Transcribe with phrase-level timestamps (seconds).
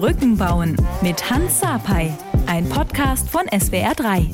[0.00, 2.12] Brücken bauen mit Hans Sapai,
[2.46, 4.26] ein Podcast von SWR3.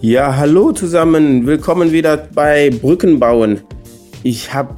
[0.00, 3.60] Ja, hallo zusammen, willkommen wieder bei Brücken bauen.
[4.22, 4.74] Ich habe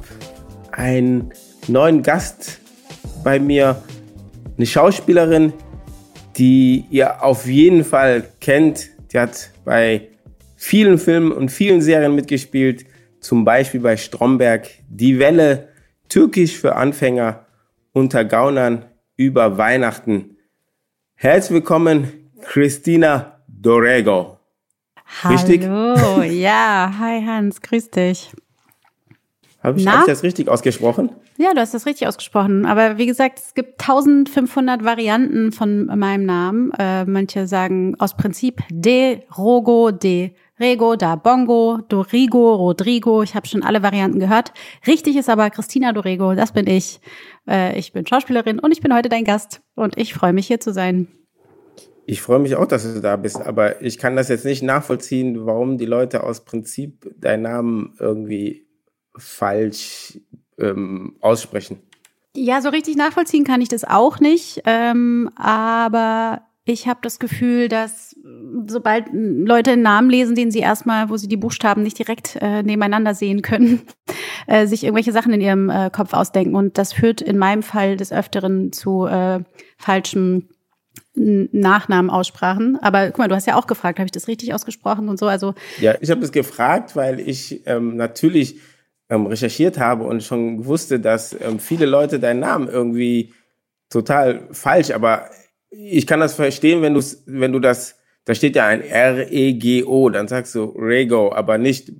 [0.73, 1.31] einen
[1.69, 2.59] neuen Gast
[3.23, 3.81] bei mir,
[4.57, 5.53] eine Schauspielerin,
[6.35, 8.89] die ihr auf jeden Fall kennt.
[9.13, 10.09] Die hat bei
[10.57, 12.85] vielen Filmen und vielen Serien mitgespielt,
[13.21, 15.69] zum Beispiel bei Stromberg, Die Welle,
[16.09, 17.45] Türkisch für Anfänger,
[17.93, 20.37] unter Gaunern über Weihnachten.
[21.15, 24.37] Herzlich willkommen, Christina Dorego.
[25.29, 25.63] Richtig?
[25.63, 28.31] Hallo, ja, hi Hans, grüß dich.
[29.65, 31.09] Habe ich, hab ich das richtig ausgesprochen?
[31.37, 32.67] Ja, du hast das richtig ausgesprochen.
[32.67, 36.71] Aber wie gesagt, es gibt 1500 Varianten von meinem Namen.
[36.77, 43.23] Äh, manche sagen aus Prinzip De Rogo, De Rego, Da Bongo, Dorigo, Rodrigo.
[43.23, 44.53] Ich habe schon alle Varianten gehört.
[44.87, 47.01] Richtig ist aber Christina Dorego, das bin ich.
[47.47, 49.61] Äh, ich bin Schauspielerin und ich bin heute dein Gast.
[49.75, 51.07] Und ich freue mich hier zu sein.
[52.05, 55.45] Ich freue mich auch, dass du da bist, aber ich kann das jetzt nicht nachvollziehen,
[55.45, 58.67] warum die Leute aus Prinzip deinen Namen irgendwie
[59.17, 60.19] falsch
[60.59, 61.81] ähm, aussprechen.
[62.35, 67.69] Ja, so richtig nachvollziehen kann ich das auch nicht, ähm, aber ich habe das Gefühl,
[67.69, 68.15] dass
[68.65, 72.63] sobald Leute einen Namen lesen, den sie erstmal, wo sie die Buchstaben nicht direkt äh,
[72.63, 73.83] nebeneinander sehen können,
[74.47, 76.55] äh, sich irgendwelche Sachen in ihrem äh, Kopf ausdenken.
[76.55, 79.41] Und das führt in meinem Fall des Öfteren zu äh,
[79.77, 80.49] falschen
[81.13, 82.79] Nachnamen aussprachen.
[82.81, 85.27] Aber guck mal, du hast ja auch gefragt, habe ich das richtig ausgesprochen und so?
[85.27, 88.59] Also ja, ich habe das gefragt, weil ich ähm, natürlich
[89.09, 93.33] ähm, recherchiert habe und schon wusste, dass ähm, viele Leute deinen Namen irgendwie
[93.89, 95.29] total falsch, aber
[95.77, 97.95] ich kann das verstehen, wenn du wenn du das,
[98.25, 101.91] da steht ja ein R-E-G-O, dann sagst du Rego, aber nicht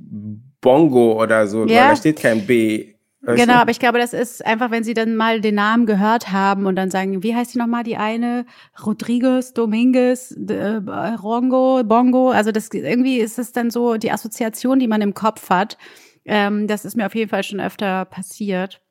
[0.61, 1.81] Bongo oder so, ja.
[1.81, 2.95] weil da steht kein B.
[3.21, 3.59] Weißt genau, du?
[3.59, 6.75] aber ich glaube, das ist einfach, wenn sie dann mal den Namen gehört haben und
[6.75, 8.45] dann sagen, wie heißt die nochmal, die eine?
[8.85, 10.81] Rodriguez, Dominguez, äh,
[11.21, 12.29] Rongo, Bongo.
[12.29, 15.77] Also das irgendwie ist es dann so die Assoziation, die man im Kopf hat.
[16.23, 18.81] Ähm, das ist mir auf jeden Fall schon öfter passiert.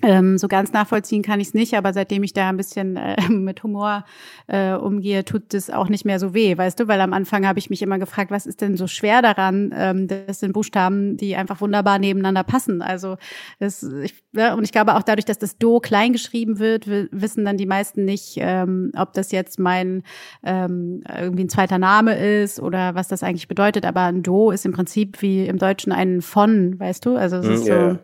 [0.00, 3.16] Ähm, so ganz nachvollziehen kann ich es nicht, aber seitdem ich da ein bisschen äh,
[3.28, 4.04] mit Humor
[4.46, 6.86] äh, umgehe, tut es auch nicht mehr so weh, weißt du?
[6.86, 9.74] Weil am Anfang habe ich mich immer gefragt, was ist denn so schwer daran?
[9.74, 12.80] Ähm, das sind Buchstaben, die einfach wunderbar nebeneinander passen.
[12.80, 13.16] Also
[13.58, 17.44] das, ich, ja, und ich glaube auch dadurch, dass das Do klein geschrieben wird, wissen
[17.44, 20.04] dann die meisten nicht, ähm, ob das jetzt mein
[20.44, 23.84] ähm, irgendwie ein zweiter Name ist oder was das eigentlich bedeutet.
[23.84, 27.16] Aber ein Do ist im Prinzip wie im Deutschen ein von, weißt du?
[27.16, 27.72] Also es hm, ist so.
[27.72, 27.98] Yeah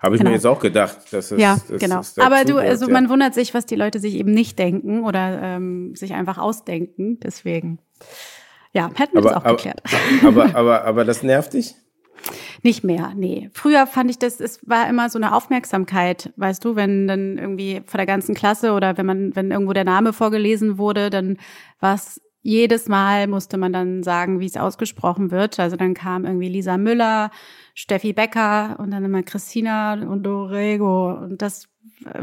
[0.00, 0.30] habe ich genau.
[0.30, 1.12] mir jetzt auch gedacht.
[1.12, 2.00] Dass es, ja, das, genau.
[2.18, 2.92] Aber du, also ja.
[2.92, 7.20] man wundert sich, was die Leute sich eben nicht denken oder ähm, sich einfach ausdenken.
[7.20, 7.78] Deswegen,
[8.72, 9.82] ja, hätten wir aber, das auch aber, geklärt.
[10.24, 11.74] Aber, aber, aber das nervt dich?
[12.62, 13.50] Nicht mehr, nee.
[13.54, 17.82] Früher fand ich das, es war immer so eine Aufmerksamkeit, weißt du, wenn dann irgendwie
[17.86, 21.38] vor der ganzen Klasse oder wenn man, wenn irgendwo der Name vorgelesen wurde, dann
[21.78, 25.60] war es jedes Mal musste man dann sagen, wie es ausgesprochen wird.
[25.60, 27.30] Also dann kam irgendwie Lisa Müller,
[27.74, 31.12] Steffi Becker und dann immer Christina und Dorego.
[31.12, 31.68] Und das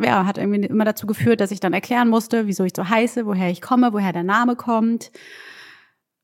[0.02, 3.26] ja, hat irgendwie immer dazu geführt, dass ich dann erklären musste, wieso ich so heiße,
[3.26, 5.12] woher ich komme, woher der Name kommt.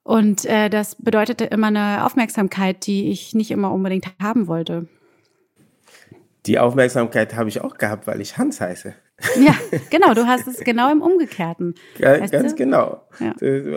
[0.04, 4.88] Und äh, das bedeutete immer eine Aufmerksamkeit, die ich nicht immer unbedingt haben wollte.
[6.46, 8.96] Die Aufmerksamkeit habe ich auch gehabt, weil ich Hans heiße.
[9.40, 9.56] Ja,
[9.90, 11.76] genau, du hast es genau im Umgekehrten.
[11.98, 12.56] Ja, ganz du?
[12.56, 13.02] genau.
[13.20, 13.34] Ja.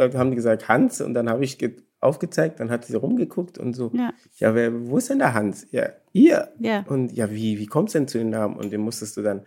[0.09, 1.59] Da haben die gesagt Hans und dann habe ich
[2.01, 5.67] aufgezeigt, dann hat sie rumgeguckt und so, ja, ja wer, wo ist denn der Hans?
[5.71, 6.49] Ja, ihr.
[6.59, 6.85] Ja.
[6.89, 8.57] Und ja, wie, wie kommst du denn zu den Namen?
[8.57, 9.43] Und den musstest du dann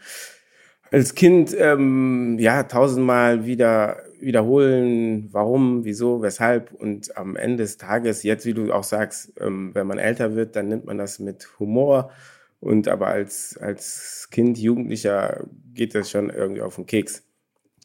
[0.92, 8.24] als Kind ähm, ja tausendmal wieder wiederholen, warum, wieso, weshalb und am Ende des Tages,
[8.24, 11.48] jetzt wie du auch sagst, ähm, wenn man älter wird, dann nimmt man das mit
[11.60, 12.12] Humor
[12.60, 17.24] und aber als, als Kind, Jugendlicher geht das schon irgendwie auf den Keks.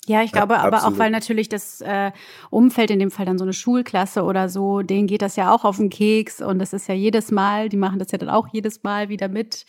[0.07, 2.13] Ja, ich glaube aber auch, weil natürlich das äh,
[2.51, 5.65] Umfeld, in dem Fall dann so eine Schulklasse oder so, denen geht das ja auch
[5.65, 8.49] auf den Keks und das ist ja jedes Mal, die machen das ja dann auch
[8.53, 9.65] jedes Mal wieder mit.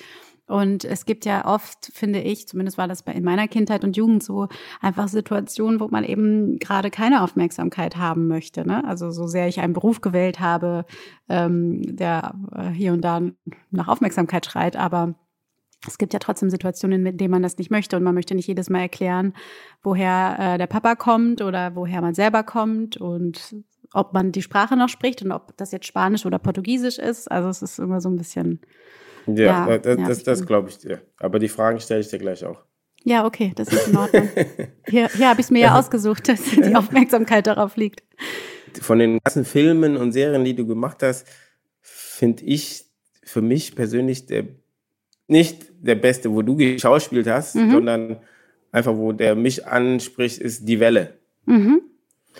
[0.47, 4.23] Und es gibt ja oft, finde ich, zumindest war das in meiner Kindheit und Jugend
[4.23, 4.47] so,
[4.79, 8.65] einfach Situationen, wo man eben gerade keine Aufmerksamkeit haben möchte.
[8.65, 8.85] Ne?
[8.85, 10.85] Also so sehr ich einen Beruf gewählt habe,
[11.29, 13.21] ähm, der äh, hier und da
[13.71, 15.15] nach Aufmerksamkeit schreit, aber
[15.87, 18.47] es gibt ja trotzdem Situationen, mit denen man das nicht möchte und man möchte nicht
[18.47, 19.33] jedes Mal erklären,
[19.83, 23.55] woher äh, der Papa kommt oder woher man selber kommt und
[23.93, 27.31] ob man die Sprache noch spricht und ob das jetzt Spanisch oder Portugiesisch ist.
[27.31, 28.61] Also es ist immer so ein bisschen
[29.27, 31.01] ja, ja das, das, das glaube ich dir.
[31.17, 32.63] Aber die Fragen stelle ich dir gleich auch.
[33.03, 34.27] Ja, okay, das ist in Ordnung.
[34.87, 38.03] Hier, hier habe ich es mir ja ausgesucht, dass die Aufmerksamkeit darauf liegt.
[38.81, 41.27] Von den ganzen Filmen und Serien, die du gemacht hast,
[41.81, 42.85] finde ich
[43.23, 44.45] für mich persönlich der
[45.27, 47.71] nicht der beste, wo du geschauspielt hast, mhm.
[47.71, 48.17] sondern
[48.71, 51.15] einfach, wo der mich anspricht, ist Die Welle.
[51.45, 51.81] Mhm.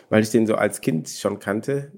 [0.09, 1.91] Weil ich den so als Kind schon kannte.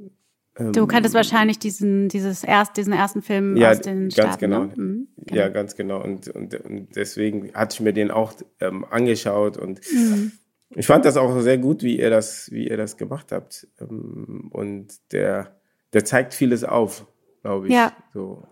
[0.57, 4.39] Du ähm, kanntest wahrscheinlich diesen, dieses erst, diesen ersten Film ja, aus den ganz Staaten,
[4.39, 4.63] genau.
[4.65, 4.73] Ne?
[4.75, 5.41] Mhm, genau.
[5.41, 6.03] Ja, ganz genau.
[6.03, 10.31] Und, und, und deswegen hatte ich mir den auch ähm, angeschaut und mhm.
[10.75, 13.67] ich fand das auch sehr gut, wie ihr das, wie ihr das gemacht habt.
[13.79, 15.55] Ähm, und der,
[15.93, 17.05] der zeigt vieles auf,
[17.43, 17.73] glaube ich.
[17.73, 17.93] Ja.
[18.13, 18.43] So.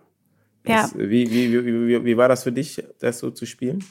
[0.62, 0.98] Das, ja.
[0.98, 3.84] Wie, wie, wie, wie, war das für dich, das so zu spielen?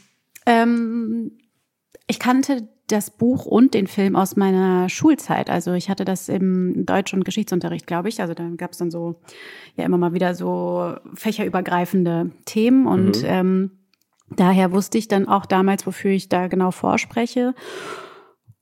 [0.45, 1.31] Ähm,
[2.07, 5.49] ich kannte das Buch und den Film aus meiner Schulzeit.
[5.49, 8.21] Also ich hatte das im Deutsch- und Geschichtsunterricht, glaube ich.
[8.21, 9.15] Also da gab es dann so
[9.75, 13.27] ja immer mal wieder so fächerübergreifende Themen und mhm.
[13.27, 13.71] ähm,
[14.35, 17.55] daher wusste ich dann auch damals, wofür ich da genau vorspreche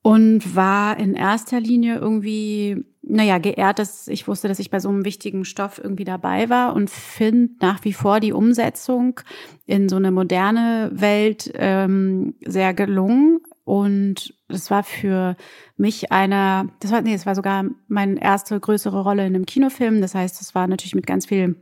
[0.04, 4.90] und war in erster Linie irgendwie, naja, geehrt, dass ich wusste, dass ich bei so
[4.90, 9.22] einem wichtigen Stoff irgendwie dabei war und finde nach wie vor die Umsetzung
[9.66, 13.40] in so eine moderne Welt ähm, sehr gelungen.
[13.64, 15.36] Und das war für
[15.78, 20.02] mich einer, das war, nee, es war sogar meine erste größere Rolle in einem Kinofilm.
[20.02, 21.56] Das heißt, es war natürlich mit ganz viel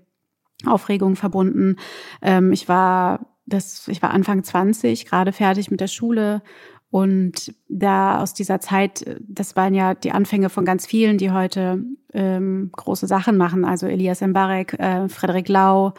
[0.66, 1.76] Aufregung verbunden.
[2.22, 6.42] Ähm, ich war das, ich war Anfang 20, gerade fertig mit der Schule
[6.92, 11.86] und da aus dieser Zeit, das waren ja die Anfänge von ganz vielen, die heute
[12.14, 13.64] ähm, große Sachen machen.
[13.64, 15.94] Also Elias Mbarek, äh, Frederik Lau.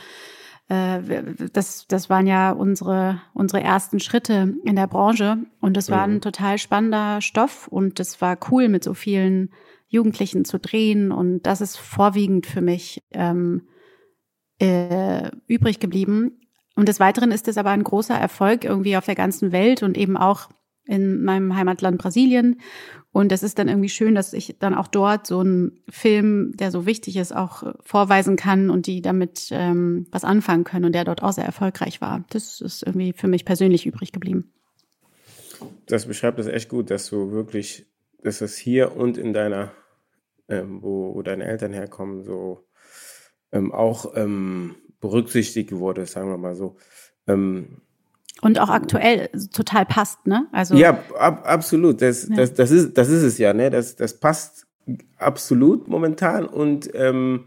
[0.73, 1.23] Äh,
[1.53, 5.39] das, das waren ja unsere, unsere ersten Schritte in der Branche.
[5.61, 6.21] Und das war ein mhm.
[6.23, 7.69] total spannender Stoff.
[7.69, 9.51] Und das war cool, mit so vielen
[9.89, 11.13] Jugendlichen zu drehen.
[11.13, 13.69] Und das ist vorwiegend für mich ähm,
[14.59, 16.41] äh, übrig geblieben.
[16.75, 19.99] Und des Weiteren ist es aber ein großer Erfolg irgendwie auf der ganzen Welt und
[19.99, 20.49] eben auch
[20.85, 22.61] in meinem Heimatland Brasilien.
[23.13, 26.71] Und es ist dann irgendwie schön, dass ich dann auch dort so einen Film, der
[26.71, 30.95] so wichtig ist, auch äh, vorweisen kann und die damit ähm, was anfangen können und
[30.95, 32.25] der dort auch sehr erfolgreich war.
[32.31, 34.51] Das ist irgendwie für mich persönlich übrig geblieben.
[35.87, 37.87] Das beschreibt es echt gut, dass du wirklich,
[38.23, 39.73] dass es hier und in deiner,
[40.49, 42.67] ähm, wo, wo deine Eltern herkommen, so
[43.53, 46.77] ähm, auch ähm, berücksichtigt wurde, sagen wir mal so.
[47.27, 47.83] Ähm,
[48.43, 50.47] und auch aktuell total passt, ne?
[50.53, 52.03] Also ja, ab, absolut.
[52.03, 52.37] Das, ja.
[52.37, 53.71] Das, das, ist, das ist es ja, ne?
[53.71, 54.67] Das, das passt
[55.17, 57.45] absolut momentan und ähm,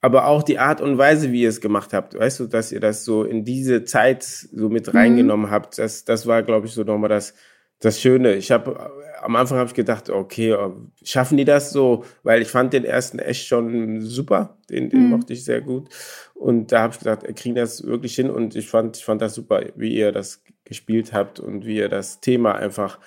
[0.00, 2.80] aber auch die Art und Weise, wie ihr es gemacht habt, weißt du, dass ihr
[2.80, 4.98] das so in diese Zeit so mit mhm.
[4.98, 5.52] reingenommen mhm.
[5.52, 7.34] habt, das, das war, glaube ich, so nochmal das,
[7.82, 8.34] das Schöne.
[8.34, 8.90] Ich habe
[9.22, 10.70] am Anfang habe ich gedacht, okay, äh,
[11.02, 12.04] schaffen die das so?
[12.22, 15.10] Weil ich fand den ersten echt schon super, den, den mhm.
[15.10, 15.88] mochte ich sehr gut.
[16.34, 19.22] Und da habe ich gedacht, er kriegt das wirklich hin und ich fand, ich fand
[19.22, 22.98] das super, wie ihr das gespielt habt und wie ihr das Thema einfach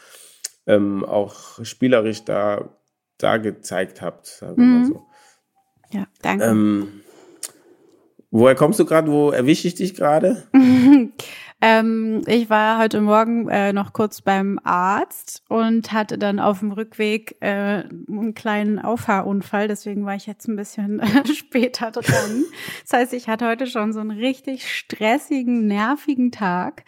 [0.67, 2.69] ähm, auch spielerisch da,
[3.17, 4.79] da gezeigt habt, sagen wir mhm.
[4.79, 5.05] mal so.
[5.91, 6.45] Ja, danke.
[6.45, 7.01] Ähm,
[8.31, 9.11] woher kommst du gerade?
[9.11, 10.47] Wo erwische ich dich gerade?
[11.61, 16.71] Ähm, ich war heute Morgen äh, noch kurz beim Arzt und hatte dann auf dem
[16.71, 19.67] Rückweg äh, einen kleinen Auffahrunfall.
[19.67, 21.01] Deswegen war ich jetzt ein bisschen
[21.33, 22.43] später dran.
[22.83, 26.83] Das heißt, ich hatte heute schon so einen richtig stressigen, nervigen Tag.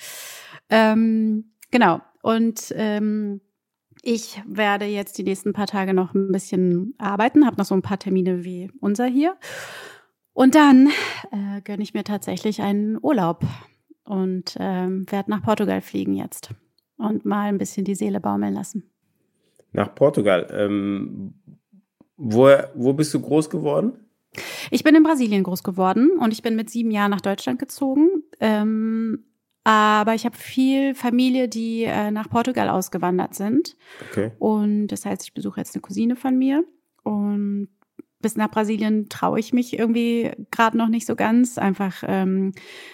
[0.70, 2.02] Ähm, genau.
[2.22, 3.42] Und ähm,
[4.04, 7.82] ich werde jetzt die nächsten paar Tage noch ein bisschen arbeiten, habe noch so ein
[7.82, 9.38] paar Termine wie unser hier.
[10.34, 10.88] Und dann
[11.32, 13.44] äh, gönne ich mir tatsächlich einen Urlaub
[14.08, 16.52] und ähm, werde nach Portugal fliegen jetzt
[16.98, 18.90] und mal ein bisschen die Seele baumeln lassen.
[19.74, 20.48] Nach Portugal.
[20.52, 21.34] Ähm,
[22.16, 23.94] wo, wo bist du groß geworden?
[24.72, 28.24] Ich bin in Brasilien groß geworden und ich bin mit sieben Jahren nach Deutschland gezogen.
[28.40, 29.26] Ähm,
[29.64, 33.76] aber ich habe viel Familie, die äh, nach Portugal ausgewandert sind.
[34.10, 34.32] Okay.
[34.40, 36.64] Und das heißt, ich besuche jetzt eine Cousine von mir.
[37.04, 37.70] Und
[38.20, 41.58] bis nach Brasilien traue ich mich irgendwie gerade noch nicht so ganz.
[41.58, 42.54] Einfach ähm,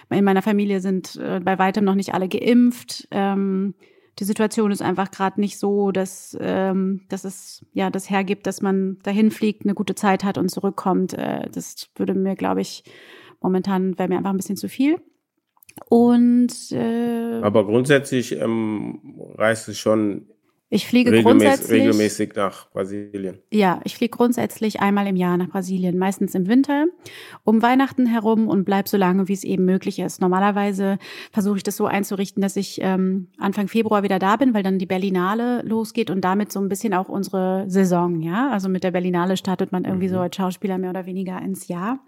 [0.09, 3.07] in meiner Familie sind äh, bei weitem noch nicht alle geimpft.
[3.11, 3.73] Ähm,
[4.19, 8.61] die Situation ist einfach gerade nicht so, dass, ähm, dass es ja das hergibt, dass
[8.61, 11.13] man dahin fliegt, eine gute Zeit hat und zurückkommt.
[11.13, 12.83] Äh, das würde mir, glaube ich,
[13.41, 15.01] momentan wäre mir einfach ein bisschen zu viel.
[15.89, 20.27] Und äh, aber grundsätzlich ähm, reist es schon
[20.73, 23.37] ich fliege regelmäßig, grundsätzlich regelmäßig nach Brasilien.
[23.51, 26.85] Ja, ich fliege grundsätzlich einmal im Jahr nach Brasilien, meistens im Winter,
[27.43, 30.19] um Weihnachten herum und bleib so lange, wie es eben möglich ist.
[30.19, 30.97] Normalerweise
[31.31, 34.79] versuche ich das so einzurichten, dass ich ähm, Anfang Februar wieder da bin, weil dann
[34.79, 38.49] die Berlinale losgeht und damit so ein bisschen auch unsere Saison, ja.
[38.49, 40.13] Also mit der Berlinale startet man irgendwie mhm.
[40.13, 41.99] so als Schauspieler mehr oder weniger ins Jahr.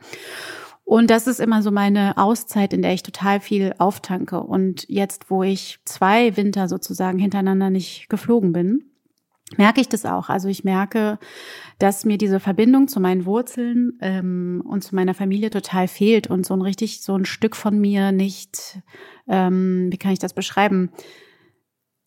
[0.85, 4.39] Und das ist immer so meine Auszeit, in der ich total viel auftanke.
[4.41, 8.85] Und jetzt, wo ich zwei Winter sozusagen hintereinander nicht geflogen bin,
[9.57, 10.29] merke ich das auch.
[10.29, 11.17] Also ich merke,
[11.79, 16.45] dass mir diese Verbindung zu meinen Wurzeln ähm, und zu meiner Familie total fehlt und
[16.45, 18.79] so ein richtig so ein Stück von mir nicht,
[19.27, 20.91] ähm, wie kann ich das beschreiben?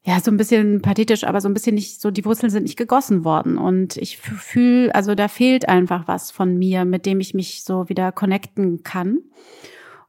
[0.08, 2.78] Ja, so ein bisschen pathetisch, aber so ein bisschen nicht, so die Wurzeln sind nicht
[2.78, 3.58] gegossen worden.
[3.58, 7.90] Und ich fühle, also da fehlt einfach was von mir, mit dem ich mich so
[7.90, 9.18] wieder connecten kann.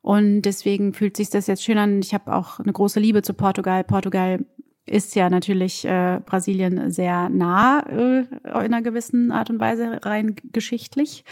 [0.02, 2.00] Und deswegen fühlt sich das jetzt schön an.
[2.00, 3.84] Ich habe auch eine große Liebe zu Portugal.
[3.84, 4.46] Portugal
[4.86, 10.38] ist ja natürlich äh, Brasilien sehr nah äh, in einer gewissen Art und Weise rein
[10.54, 11.26] geschichtlich.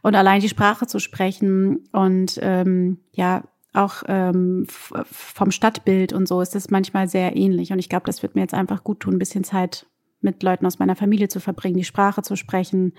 [0.00, 3.42] Und allein die Sprache zu sprechen und ähm, ja,
[3.76, 7.72] auch ähm, vom Stadtbild und so ist es manchmal sehr ähnlich.
[7.72, 9.86] Und ich glaube, das wird mir jetzt einfach gut tun, ein bisschen Zeit
[10.20, 12.94] mit Leuten aus meiner Familie zu verbringen, die Sprache zu sprechen,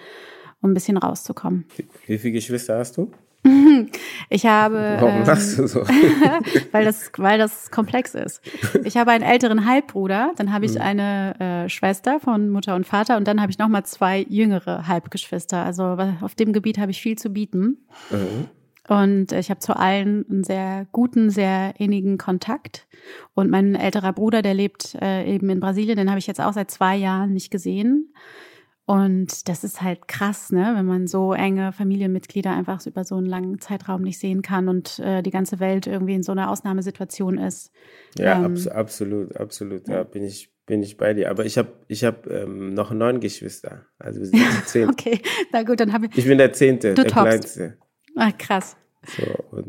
[0.62, 1.66] um ein bisschen rauszukommen.
[2.06, 3.12] Wie viele Geschwister hast du?
[4.30, 4.98] Ich habe.
[5.00, 5.82] Warum ähm, lachst du so?
[6.72, 8.42] weil, das, weil das komplex ist.
[8.84, 10.82] Ich habe einen älteren Halbbruder, dann habe ich mhm.
[10.82, 15.64] eine äh, Schwester von Mutter und Vater und dann habe ich nochmal zwei jüngere Halbgeschwister.
[15.64, 17.78] Also auf dem Gebiet habe ich viel zu bieten.
[18.10, 18.50] Mhm.
[18.88, 22.88] Und ich habe zu allen einen sehr guten, sehr innigen Kontakt.
[23.34, 26.53] Und mein älterer Bruder, der lebt äh, eben in Brasilien, den habe ich jetzt auch
[26.53, 28.13] seit zwei Jahren nicht gesehen.
[28.86, 33.25] Und das ist halt krass, ne, wenn man so enge Familienmitglieder einfach über so einen
[33.25, 37.38] langen Zeitraum nicht sehen kann und äh, die ganze Welt irgendwie in so einer Ausnahmesituation
[37.38, 37.74] ist.
[38.17, 39.89] Ja, ähm, abs absolut, absolut.
[39.89, 41.29] Ja, bin ich bin ich bei dir.
[41.29, 43.86] Aber ich habe ich hab, ähm, noch neun Geschwister.
[44.00, 44.89] Also wir sind zehn.
[44.89, 45.20] okay,
[45.51, 46.17] na gut, dann habe ich.
[46.17, 47.24] Ich bin der Zehnte, der toppst.
[47.24, 47.77] Kleinste.
[48.18, 48.76] Ach, krass.
[49.06, 49.24] So,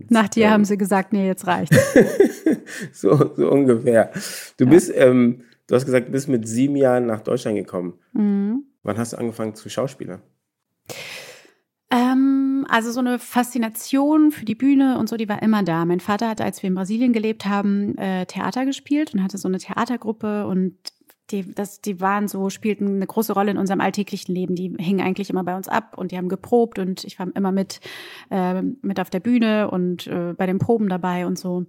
[0.09, 1.73] Nach dir ähm, haben sie gesagt, nee, jetzt reicht.
[2.93, 4.11] so, so ungefähr.
[4.57, 4.71] Du ja.
[4.71, 7.95] bist, ähm, du hast gesagt, du bist mit sieben Jahren nach Deutschland gekommen.
[8.12, 8.64] Mhm.
[8.83, 10.23] Wann hast du angefangen zu Schauspielern?
[11.90, 15.85] Ähm, also so eine Faszination für die Bühne und so, die war immer da.
[15.85, 19.49] Mein Vater hatte, als wir in Brasilien gelebt haben, äh, Theater gespielt und hatte so
[19.49, 20.75] eine Theatergruppe und
[21.30, 24.54] die, das, die waren so, spielten eine große Rolle in unserem alltäglichen Leben.
[24.54, 27.52] Die hingen eigentlich immer bei uns ab und die haben geprobt und ich war immer
[27.52, 27.80] mit,
[28.30, 31.66] äh, mit auf der Bühne und äh, bei den Proben dabei und so.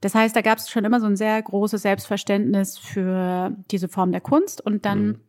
[0.00, 4.12] Das heißt, da gab es schon immer so ein sehr großes Selbstverständnis für diese Form
[4.12, 5.20] der Kunst und dann mhm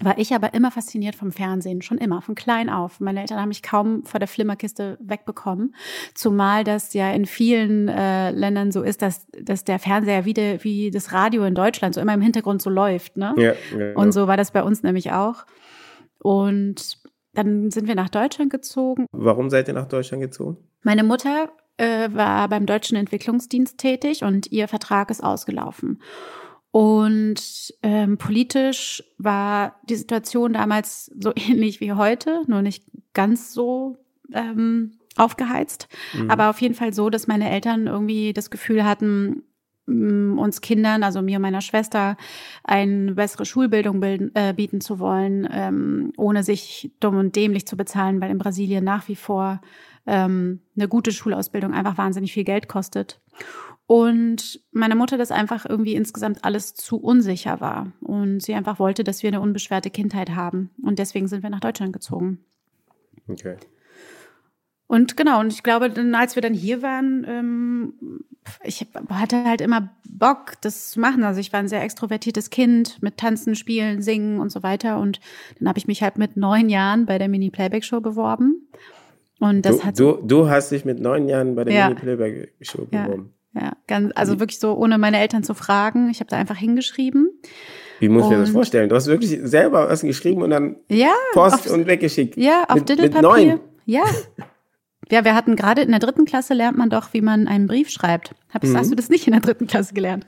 [0.00, 3.00] war ich aber immer fasziniert vom Fernsehen, schon immer, von klein auf.
[3.00, 5.74] Meine Eltern haben mich kaum vor der Flimmerkiste wegbekommen,
[6.14, 10.62] zumal das ja in vielen äh, Ländern so ist, dass, dass der Fernseher wie, de,
[10.62, 13.16] wie das Radio in Deutschland so immer im Hintergrund so läuft.
[13.16, 13.34] Ne?
[13.36, 15.46] Ja, ja, Und so war das bei uns nämlich auch.
[16.18, 16.98] Und
[17.34, 19.06] dann sind wir nach Deutschland gezogen.
[19.12, 20.56] Warum seid ihr nach Deutschland gezogen?
[20.82, 26.00] Meine Mutter äh, war beim Deutschen Entwicklungsdienst tätig und ihr Vertrag ist ausgelaufen.
[26.76, 33.96] Und ähm, politisch war die Situation damals so ähnlich wie heute, nur nicht ganz so
[34.34, 36.30] ähm, aufgeheizt, mhm.
[36.30, 39.44] aber auf jeden Fall so, dass meine Eltern irgendwie das Gefühl hatten,
[39.86, 42.18] mm, uns Kindern, also mir und meiner Schwester,
[42.62, 47.78] eine bessere Schulbildung bilden, äh, bieten zu wollen, ähm, ohne sich dumm und dämlich zu
[47.78, 49.62] bezahlen, weil in Brasilien nach wie vor
[50.06, 53.18] ähm, eine gute Schulausbildung einfach wahnsinnig viel Geld kostet.
[53.86, 57.92] Und meine Mutter das einfach irgendwie insgesamt alles zu unsicher war.
[58.00, 60.70] Und sie einfach wollte, dass wir eine unbeschwerte Kindheit haben.
[60.82, 62.40] Und deswegen sind wir nach Deutschland gezogen.
[63.28, 63.56] Okay.
[64.88, 67.94] Und genau, und ich glaube, dann, als wir dann hier waren, ähm,
[68.62, 71.24] ich hatte halt immer Bock, das zu machen.
[71.24, 74.98] Also ich war ein sehr extrovertiertes Kind mit Tanzen, Spielen, Singen und so weiter.
[74.98, 75.20] Und
[75.58, 78.68] dann habe ich mich halt mit neun Jahren bei der Mini-Playback-Show beworben.
[79.38, 81.88] Und das du, hat du, du hast dich mit neun Jahren bei der ja.
[81.88, 83.32] Mini-Playback-Show beworben.
[83.58, 83.72] Ja.
[83.86, 86.10] Ganz, also wirklich so, ohne meine Eltern zu fragen.
[86.10, 87.30] Ich habe da einfach hingeschrieben.
[88.00, 88.90] Wie muss ich mir das vorstellen?
[88.90, 92.36] Du hast wirklich selber was geschrieben und dann ja, Post auf, und weggeschickt.
[92.36, 93.54] Ja, auf mit, Diddlepapier.
[93.54, 94.04] Mit ja.
[95.08, 97.90] Ja, wir hatten gerade in der dritten Klasse lernt man doch, wie man einen Brief
[97.90, 98.34] schreibt.
[98.52, 98.76] Hab, mhm.
[98.76, 100.26] Hast du das nicht in der dritten Klasse gelernt?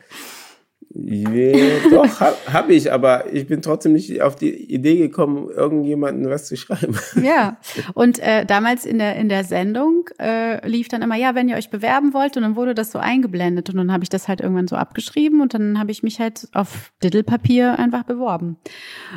[0.95, 6.31] Yeah, doch, habe hab ich, aber ich bin trotzdem nicht auf die Idee gekommen, irgendjemanden
[6.31, 6.99] was zu schreiben.
[7.23, 7.59] Ja,
[7.95, 11.57] und äh, damals in der, in der Sendung äh, lief dann immer, ja, wenn ihr
[11.57, 14.41] euch bewerben wollt, und dann wurde das so eingeblendet und dann habe ich das halt
[14.41, 18.57] irgendwann so abgeschrieben und dann habe ich mich halt auf Diddlepapier einfach beworben.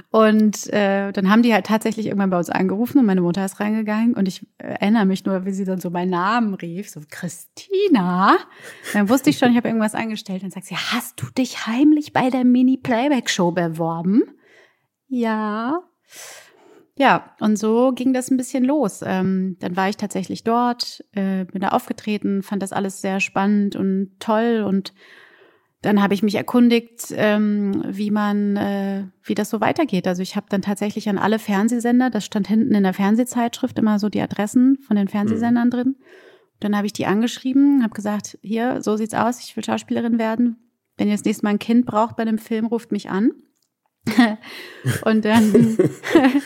[0.09, 3.59] Und äh, dann haben die halt tatsächlich irgendwann bei uns angerufen und meine Mutter ist
[3.59, 8.37] reingegangen und ich erinnere mich nur, wie sie dann so meinen Namen rief, so Christina.
[8.93, 10.43] Dann wusste ich schon, ich habe irgendwas eingestellt.
[10.43, 14.23] Dann sagt sie, hast du dich heimlich bei der Mini-Playback-Show beworben.
[15.07, 15.81] Ja.
[16.97, 19.01] Ja, und so ging das ein bisschen los.
[19.03, 23.75] Ähm, dann war ich tatsächlich dort, äh, bin da aufgetreten, fand das alles sehr spannend
[23.75, 24.93] und toll und
[25.81, 30.07] dann habe ich mich erkundigt, ähm, wie man, äh, wie das so weitergeht.
[30.07, 33.97] Also ich habe dann tatsächlich an alle Fernsehsender, das stand hinten in der Fernsehzeitschrift immer
[33.97, 35.71] so die Adressen von den Fernsehsendern mhm.
[35.71, 35.95] drin.
[36.59, 40.57] Dann habe ich die angeschrieben, habe gesagt, hier, so sieht's aus, ich will Schauspielerin werden.
[41.01, 43.31] Wenn ihr das nächste Mal ein Kind braucht bei dem Film, ruft mich an.
[45.03, 45.79] und dann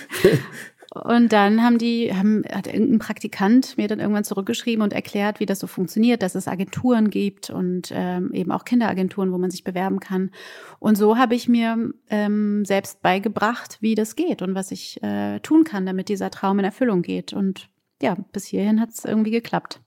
[1.03, 5.45] und dann haben die, haben, hat irgendein Praktikant mir dann irgendwann zurückgeschrieben und erklärt, wie
[5.45, 9.65] das so funktioniert, dass es Agenturen gibt und ähm, eben auch Kinderagenturen, wo man sich
[9.65, 10.31] bewerben kann.
[10.79, 15.41] Und so habe ich mir ähm, selbst beigebracht, wie das geht und was ich äh,
[15.41, 17.33] tun kann, damit dieser Traum in Erfüllung geht.
[17.33, 17.67] Und
[18.01, 19.81] ja, bis hierhin hat es irgendwie geklappt.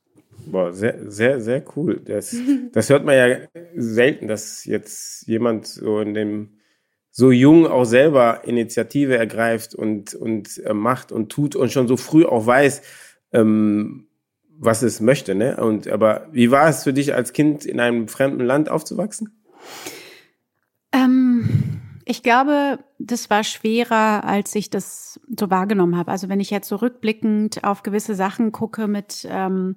[0.47, 2.00] Boah, sehr, sehr, sehr cool.
[2.04, 2.37] Das,
[2.73, 3.37] das hört man ja
[3.75, 6.59] selten, dass jetzt jemand so in dem
[7.11, 11.97] so jung auch selber Initiative ergreift und, und äh, macht und tut und schon so
[11.97, 12.83] früh auch weiß,
[13.33, 14.07] ähm,
[14.57, 15.35] was es möchte.
[15.35, 15.57] Ne?
[15.57, 19.30] Und aber wie war es für dich als Kind in einem fremden Land aufzuwachsen?
[20.92, 21.77] Ähm,
[22.11, 26.11] ich glaube, das war schwerer, als ich das so wahrgenommen habe.
[26.11, 29.77] Also wenn ich jetzt so rückblickend auf gewisse Sachen gucke mit ähm,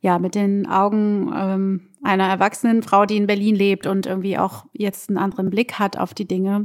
[0.00, 4.64] ja mit den Augen ähm, einer erwachsenen Frau, die in Berlin lebt und irgendwie auch
[4.72, 6.64] jetzt einen anderen Blick hat auf die Dinge,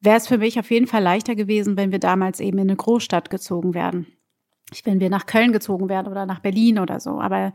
[0.00, 2.76] wäre es für mich auf jeden Fall leichter gewesen, wenn wir damals eben in eine
[2.76, 4.06] Großstadt gezogen wären.
[4.84, 7.20] Wenn wir nach Köln gezogen wären oder nach Berlin oder so.
[7.20, 7.52] Aber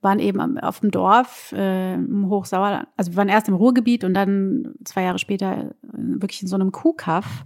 [0.00, 4.14] waren eben auf dem Dorf, äh, im Hochsauerland, also wir waren erst im Ruhrgebiet und
[4.14, 7.44] dann zwei Jahre später wirklich in so einem Kuhkaff.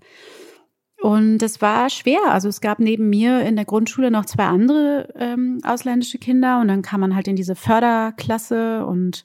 [1.01, 2.21] Und es war schwer.
[2.31, 6.69] Also es gab neben mir in der Grundschule noch zwei andere ähm, ausländische Kinder und
[6.69, 9.25] dann kam man halt in diese Förderklasse und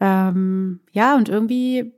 [0.00, 1.94] ähm, ja, und irgendwie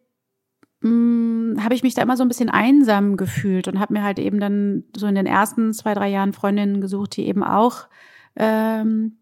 [0.85, 4.39] habe ich mich da immer so ein bisschen einsam gefühlt und habe mir halt eben
[4.39, 7.89] dann so in den ersten zwei, drei Jahren Freundinnen gesucht, die eben auch
[8.37, 9.17] ähm,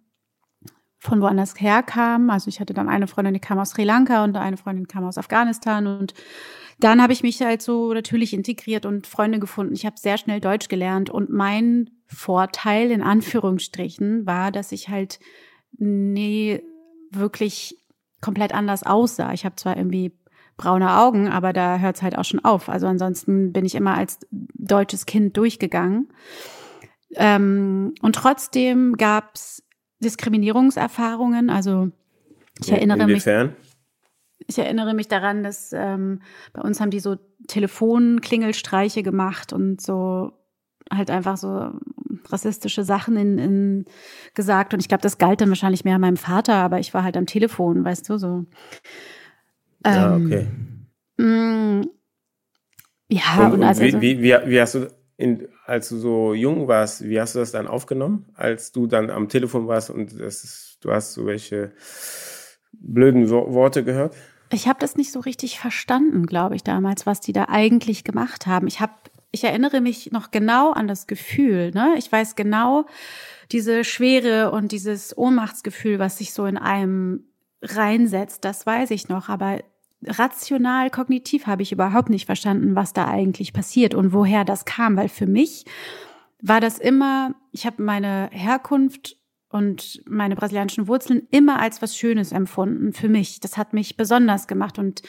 [0.99, 2.31] von woanders herkamen.
[2.31, 5.05] Also ich hatte dann eine Freundin, die kam aus Sri Lanka und eine Freundin kam
[5.05, 6.15] aus Afghanistan und
[6.81, 9.75] dann habe ich mich halt so natürlich integriert und Freunde gefunden.
[9.75, 15.21] Ich habe sehr schnell Deutsch gelernt und mein Vorteil in Anführungsstrichen war, dass ich halt
[15.79, 16.61] nee
[17.11, 17.77] wirklich
[18.21, 19.33] komplett anders aussah.
[19.33, 20.13] Ich habe zwar irgendwie
[20.57, 22.69] braune Augen, aber da hört es halt auch schon auf.
[22.69, 26.09] Also ansonsten bin ich immer als deutsches Kind durchgegangen.
[27.15, 29.63] Ähm, und trotzdem gab es
[30.01, 31.51] Diskriminierungserfahrungen.
[31.51, 31.91] Also
[32.61, 33.49] ich erinnere Inwiefern?
[33.49, 33.57] mich.
[34.49, 36.21] Ich erinnere mich daran, dass ähm,
[36.53, 40.33] bei uns haben die so Telefonklingelstreiche gemacht und so
[40.91, 41.71] halt einfach so
[42.29, 43.85] rassistische Sachen in, in
[44.35, 44.75] gesagt.
[44.75, 47.27] Und ich glaube, das galt dann wahrscheinlich mehr meinem Vater, aber ich war halt am
[47.27, 48.45] Telefon, weißt du, so.
[49.85, 50.47] Ja, ähm, okay.
[51.19, 51.83] Mm,
[53.09, 56.69] ja, und, und, und wie, wie, wie, wie hast du, in, als du so jung
[56.69, 60.79] warst, wie hast du das dann aufgenommen, als du dann am Telefon warst und ist,
[60.81, 61.73] du hast so welche
[62.73, 64.15] blöden Worte gehört?
[64.51, 68.47] Ich habe das nicht so richtig verstanden, glaube ich, damals, was die da eigentlich gemacht
[68.47, 68.67] haben.
[68.67, 68.93] Ich habe,
[69.31, 71.71] ich erinnere mich noch genau an das Gefühl.
[71.71, 71.95] Ne?
[71.97, 72.87] Ich weiß genau
[73.51, 77.25] diese Schwere und dieses Ohnmachtsgefühl, was sich so in einem
[77.63, 78.45] reinsetzt.
[78.45, 79.29] Das weiß ich noch.
[79.29, 79.61] Aber
[80.07, 84.97] rational, kognitiv habe ich überhaupt nicht verstanden, was da eigentlich passiert und woher das kam,
[84.97, 85.65] weil für mich
[86.41, 89.17] war das immer, ich habe meine Herkunft
[89.49, 93.39] und meine brasilianischen Wurzeln immer als was Schönes empfunden für mich.
[93.41, 95.03] Das hat mich besonders gemacht und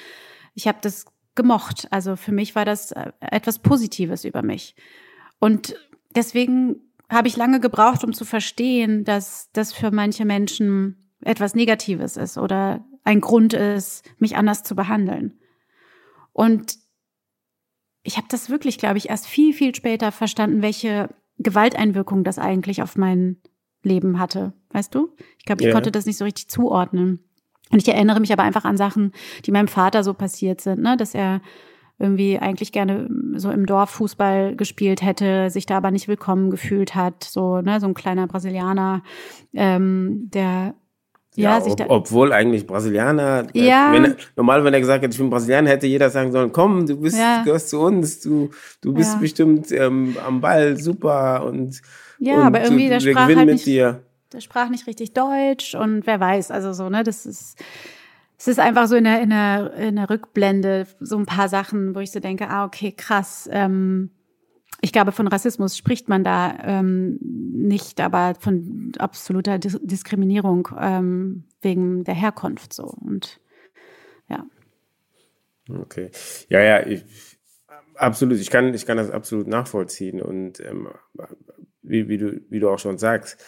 [0.54, 1.88] ich habe das gemocht.
[1.92, 4.76] Also für mich war das äh, etwas Positives über mich.
[5.40, 5.76] Und
[6.16, 6.76] deswegen
[7.10, 12.38] habe ich lange gebraucht, um zu verstehen, dass das für manche Menschen etwas Negatives ist
[12.38, 15.40] oder ein Grund ist, mich anders zu behandeln.
[16.32, 16.78] Und
[18.04, 22.82] ich habe das wirklich, glaube ich, erst viel, viel später verstanden, welche Gewalteinwirkung das eigentlich
[22.82, 23.38] auf mein
[23.82, 24.54] Leben hatte.
[24.72, 25.16] Weißt du?
[25.38, 25.74] Ich glaube, ich yeah.
[25.74, 27.20] konnte das nicht so richtig zuordnen.
[27.72, 29.14] Und ich erinnere mich aber einfach an Sachen,
[29.46, 30.98] die meinem Vater so passiert sind, ne?
[30.98, 31.42] dass er
[32.00, 36.96] irgendwie eigentlich gerne so im Dorf Fußball gespielt hätte, sich da aber nicht willkommen gefühlt
[36.96, 39.04] hat, so ne, so ein kleiner Brasilianer,
[39.54, 40.76] ähm, der
[41.36, 43.92] ja, ja ob, obwohl eigentlich Brasilianer, äh, ja.
[43.92, 46.98] wenn, normal, wenn er gesagt hätte, ich bin Brasilianer, hätte jeder sagen sollen, komm, du
[46.98, 47.44] bist, ja.
[47.44, 48.50] gehörst zu uns, du,
[48.82, 49.20] du bist ja.
[49.20, 51.82] bestimmt ähm, am Ball super und
[52.20, 54.04] ja, und aber irgendwie der sprach halt nicht, dir.
[54.32, 57.58] der sprach nicht richtig Deutsch und wer weiß, also so ne, das ist
[58.38, 61.96] es ist einfach so in der in der in der Rückblende so ein paar Sachen,
[61.96, 63.48] wo ich so denke, ah okay, krass.
[63.52, 64.10] Ähm,
[64.84, 71.46] ich glaube, von Rassismus spricht man da ähm, nicht, aber von absoluter Dis Diskriminierung ähm,
[71.62, 72.84] wegen der Herkunft so.
[72.84, 73.40] Und
[74.28, 74.46] ja.
[75.70, 76.12] Okay.
[76.50, 77.06] Ja, ja, ich,
[77.96, 78.38] absolut.
[78.40, 80.22] Ich kann, ich kann das absolut nachvollziehen.
[80.22, 80.90] Und ähm,
[81.82, 83.42] wie, wie, du, wie du auch schon sagst,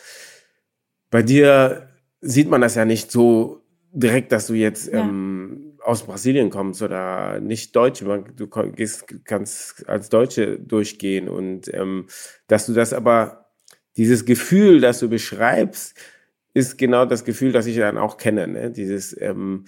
[1.12, 1.90] bei dir
[2.22, 5.02] sieht man das ja nicht so direkt, dass du jetzt ja.
[5.02, 12.08] ähm, aus Brasilien kommst oder nicht Deutsch, du kannst als Deutsche durchgehen und ähm,
[12.48, 13.46] dass du das aber,
[13.98, 15.96] dieses Gefühl, das du beschreibst,
[16.54, 18.48] ist genau das Gefühl, das ich dann auch kenne.
[18.48, 18.72] Ne?
[18.72, 19.66] Dieses, ähm,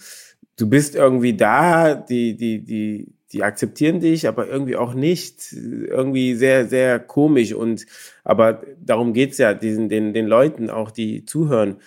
[0.58, 5.54] du bist irgendwie da, die, die, die, die akzeptieren dich, aber irgendwie auch nicht.
[5.54, 7.54] Irgendwie sehr, sehr komisch.
[7.54, 7.86] Und
[8.24, 11.78] aber darum geht's ja, diesen, den, den Leuten auch, die zuhören,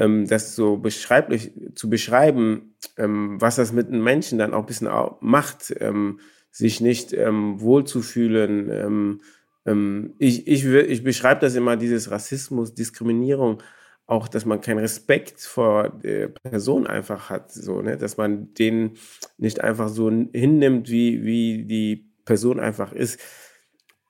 [0.00, 4.66] ähm, das so beschreiblich zu beschreiben, ähm, was das mit einem Menschen dann auch ein
[4.66, 4.88] bisschen
[5.20, 8.70] macht, ähm, sich nicht ähm, wohlzufühlen.
[8.70, 9.20] Ähm,
[9.66, 13.62] ähm, ich, ich, ich beschreibe das immer, dieses Rassismus, Diskriminierung,
[14.06, 17.96] auch, dass man keinen Respekt vor der Person einfach hat, so, ne?
[17.98, 18.96] dass man den
[19.36, 23.20] nicht einfach so hinnimmt, wie, wie die Person einfach ist.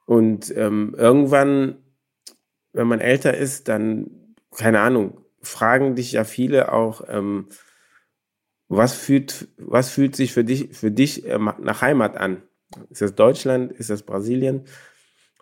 [0.07, 1.77] Und irgendwann,
[2.73, 7.49] wenn man älter ist, dann, keine Ahnung, fragen dich ja viele auch, ähm,
[8.69, 12.43] was fühlt, was fühlt sich für dich, für dich äh, nach Heimat an?
[12.89, 13.73] Ist das Deutschland?
[13.73, 14.65] Ist das Brasilien?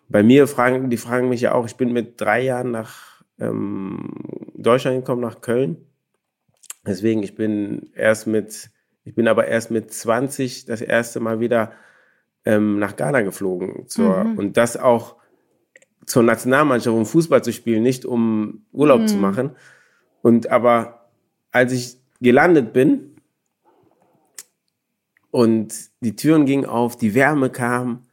[0.07, 4.09] Bei mir fragen, die fragen mich ja auch, ich bin mit drei Jahren nach ähm,
[4.55, 5.77] Deutschland gekommen, nach Köln.
[6.87, 8.71] Deswegen, ich bin erst mit,
[9.03, 11.73] ich bin aber erst mit 20 das erste Mal wieder
[12.45, 13.87] ähm, nach Ghana geflogen.
[13.87, 14.37] Zur, mhm.
[14.39, 15.17] Und das auch
[16.07, 19.07] zur Nationalmannschaft, um Fußball zu spielen, nicht um Urlaub mhm.
[19.07, 19.51] zu machen.
[20.21, 21.09] Und aber
[21.51, 23.15] als ich gelandet bin
[25.31, 28.05] und die Türen gingen auf, die Wärme kam,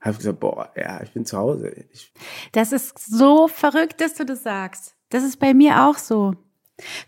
[0.00, 1.74] habe ich gesagt, boah, ja, ich bin zu Hause.
[1.92, 2.12] Ich
[2.52, 4.94] das ist so verrückt, dass du das sagst.
[5.10, 6.34] Das ist bei mir auch so.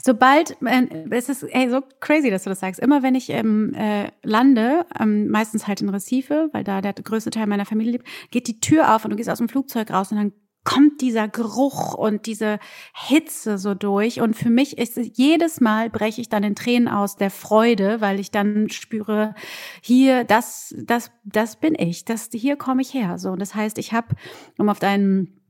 [0.02, 2.80] Sobald, äh, es ist ey, so crazy, dass du das sagst.
[2.80, 7.30] Immer wenn ich ähm, äh, lande, ähm, meistens halt in Recife, weil da der größte
[7.30, 10.12] Teil meiner Familie lebt, geht die Tür auf und du gehst aus dem Flugzeug raus
[10.12, 10.32] und dann
[10.64, 12.58] kommt dieser Geruch und diese
[12.94, 14.20] Hitze so durch.
[14.20, 18.00] Und für mich ist es, jedes Mal breche ich dann in Tränen aus der Freude,
[18.00, 19.34] weil ich dann spüre,
[19.80, 23.18] hier, das, das, das bin ich, das, hier komme ich her.
[23.18, 24.14] So, und das heißt, ich habe,
[24.56, 25.40] um auf dein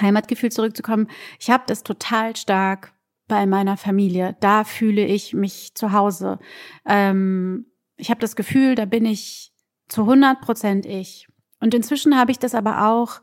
[0.00, 2.94] Heimatgefühl zurückzukommen, ich habe das total stark
[3.28, 4.36] bei meiner Familie.
[4.40, 6.38] Da fühle ich mich zu Hause.
[6.86, 7.66] Ähm,
[7.96, 9.52] ich habe das Gefühl, da bin ich
[9.88, 11.28] zu 100 Prozent ich.
[11.60, 13.20] Und inzwischen habe ich das aber auch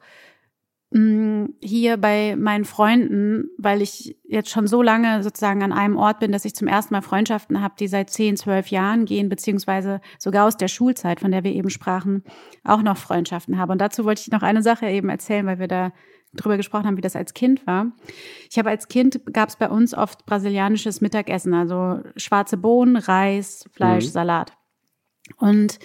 [1.60, 6.32] hier bei meinen Freunden, weil ich jetzt schon so lange sozusagen an einem Ort bin,
[6.32, 10.46] dass ich zum ersten Mal Freundschaften habe, die seit zehn, zwölf Jahren gehen, beziehungsweise sogar
[10.46, 12.24] aus der Schulzeit, von der wir eben sprachen,
[12.64, 13.72] auch noch Freundschaften habe.
[13.72, 15.94] Und dazu wollte ich noch eine Sache eben erzählen, weil wir da
[16.34, 17.88] drüber gesprochen haben, wie das als Kind war.
[18.52, 23.68] Ich habe als Kind, gab es bei uns oft brasilianisches Mittagessen, also schwarze Bohnen, Reis,
[23.72, 24.10] Fleisch, mhm.
[24.10, 24.54] Salat.
[25.38, 25.80] Und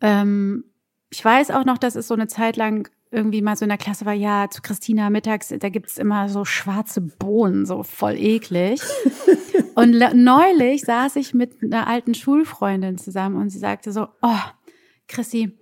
[0.00, 0.64] ähm,
[1.10, 3.78] ich weiß auch noch, dass es so eine Zeit lang irgendwie mal so in der
[3.78, 8.80] Klasse war, ja, zu Christina mittags, da gibt's immer so schwarze Bohnen, so voll eklig.
[9.74, 14.38] und neulich saß ich mit einer alten Schulfreundin zusammen und sie sagte so, oh,
[15.08, 15.58] Chrissy,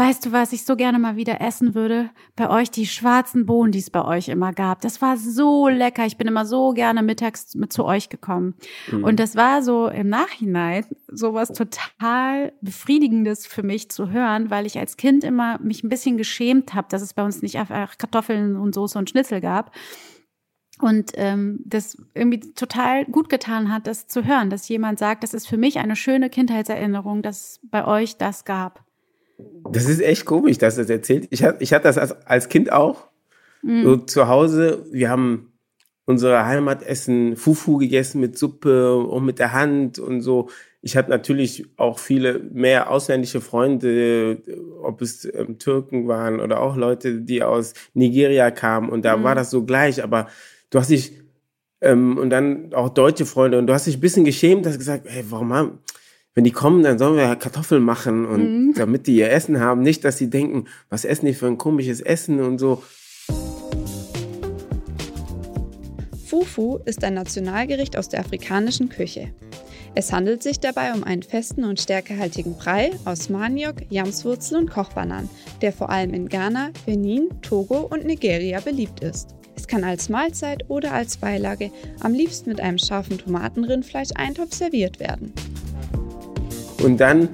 [0.00, 2.08] Weißt du, was ich so gerne mal wieder essen würde?
[2.34, 4.80] Bei euch die schwarzen Bohnen, die es bei euch immer gab.
[4.80, 6.06] Das war so lecker.
[6.06, 8.54] Ich bin immer so gerne mittags mit zu euch gekommen.
[8.90, 9.04] Mhm.
[9.04, 14.78] Und das war so im Nachhinein sowas total befriedigendes für mich zu hören, weil ich
[14.78, 18.56] als Kind immer mich ein bisschen geschämt habe, dass es bei uns nicht einfach Kartoffeln
[18.56, 19.70] und Soße und Schnitzel gab.
[20.78, 25.34] Und ähm, das irgendwie total gut getan hat, das zu hören, dass jemand sagt, das
[25.34, 28.82] ist für mich eine schöne Kindheitserinnerung, dass es bei euch das gab.
[29.70, 31.28] Das ist echt komisch, dass das erzählt.
[31.30, 33.08] Ich hatte, ich hatte das als, als Kind auch.
[33.62, 33.84] Mhm.
[33.84, 35.52] So zu Hause, wir haben
[36.06, 40.50] unsere Heimatessen Fufu gegessen mit Suppe und mit der Hand und so.
[40.82, 44.42] Ich hatte natürlich auch viele mehr ausländische Freunde,
[44.82, 49.24] ob es ähm, Türken waren oder auch Leute, die aus Nigeria kamen und da mhm.
[49.24, 50.28] war das so gleich, aber
[50.70, 51.12] du hast dich
[51.82, 55.06] ähm, und dann auch deutsche Freunde und du hast dich ein bisschen geschämt, hast gesagt,
[55.08, 55.78] hey, warum haben,
[56.40, 58.72] wenn die kommen, dann sollen wir Kartoffeln machen und mhm.
[58.76, 59.82] damit die ihr Essen haben.
[59.82, 62.82] Nicht, dass sie denken, was essen die für ein komisches Essen und so.
[66.24, 69.34] Fufu ist ein Nationalgericht aus der afrikanischen Küche.
[69.94, 75.28] Es handelt sich dabei um einen festen und stärkehaltigen Brei aus Maniok, Jamswurzel und Kochbananen,
[75.60, 79.34] der vor allem in Ghana, Benin, Togo und Nigeria beliebt ist.
[79.56, 85.34] Es kann als Mahlzeit oder als Beilage, am liebsten mit einem scharfen Tomatenrindfleisch-Eintopf serviert werden.
[86.82, 87.28] Und dann,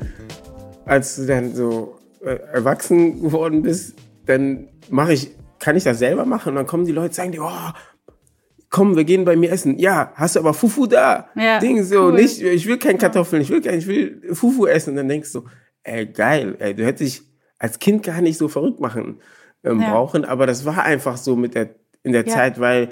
[0.84, 3.94] als du dann so äh, erwachsen geworden bist,
[4.26, 6.50] dann mache ich, kann ich das selber machen?
[6.50, 7.70] Und dann kommen die Leute, sagen die, oh,
[8.70, 9.78] komm, wir gehen bei mir essen.
[9.78, 11.28] Ja, hast du aber Fufu da?
[11.34, 12.12] Ja, Ding so, cool.
[12.12, 14.90] nicht, ich will kein Kartoffeln, ich will kein, ich will Fufu essen.
[14.90, 15.44] Und dann denkst du,
[15.82, 17.22] ey, geil, ey, du hättest dich
[17.58, 19.20] als Kind gar nicht so verrückt machen
[19.64, 19.90] ähm, ja.
[19.90, 21.70] brauchen, aber das war einfach so mit der,
[22.02, 22.32] in der ja.
[22.32, 22.90] Zeit, weil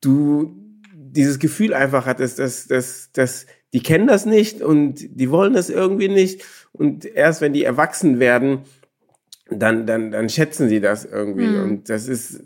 [0.00, 0.56] du
[0.92, 5.68] dieses Gefühl einfach hattest, dass, dass, dass die kennen das nicht und die wollen das
[5.68, 6.44] irgendwie nicht.
[6.72, 8.60] Und erst wenn die erwachsen werden,
[9.50, 11.48] dann, dann, dann schätzen sie das irgendwie.
[11.48, 11.62] Mhm.
[11.62, 12.40] Und das ist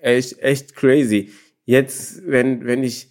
[0.00, 1.32] echt, echt crazy.
[1.66, 3.10] Jetzt, wenn, wenn ich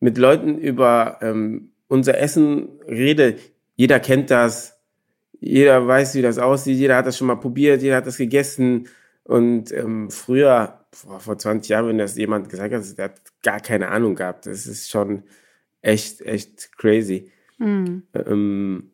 [0.00, 3.36] mit Leuten über ähm, unser Essen rede,
[3.76, 4.80] jeder kennt das.
[5.40, 8.88] jeder weiß, wie das aussieht, jeder hat das schon mal probiert, jeder hat das gegessen.
[9.24, 13.60] Und ähm, früher, vor, vor 20 Jahren, wenn das jemand gesagt hat, der hat gar
[13.60, 14.46] keine Ahnung gehabt.
[14.46, 15.24] Das ist schon
[15.82, 17.30] echt, echt crazy.
[17.58, 18.02] Mhm.
[18.14, 18.90] Ähm,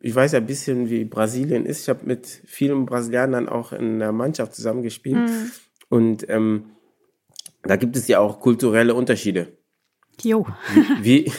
[0.00, 1.82] ich weiß ja ein bisschen, wie Brasilien ist.
[1.82, 5.28] Ich habe mit vielen Brasilianern auch in der Mannschaft zusammengespielt.
[5.28, 5.50] Mhm.
[5.88, 6.64] Und ähm,
[7.62, 9.56] da gibt es ja auch kulturelle Unterschiede.
[10.22, 10.46] Jo.
[11.02, 11.32] Wie, wie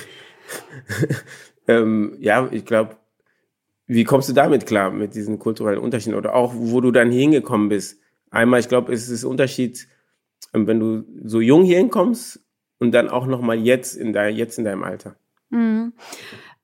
[1.68, 2.98] ähm, ja, ich glaube,
[3.88, 6.16] wie kommst du damit klar, mit diesen kulturellen Unterschieden?
[6.16, 8.00] Oder auch, wo du dann hingekommen bist?
[8.30, 9.88] Einmal, ich glaube, es ist ein Unterschied,
[10.54, 12.42] ähm, wenn du so jung hier hinkommst
[12.80, 15.16] und dann auch nochmal jetzt in, dein, jetzt in deinem Alter.
[15.50, 15.94] Mhm.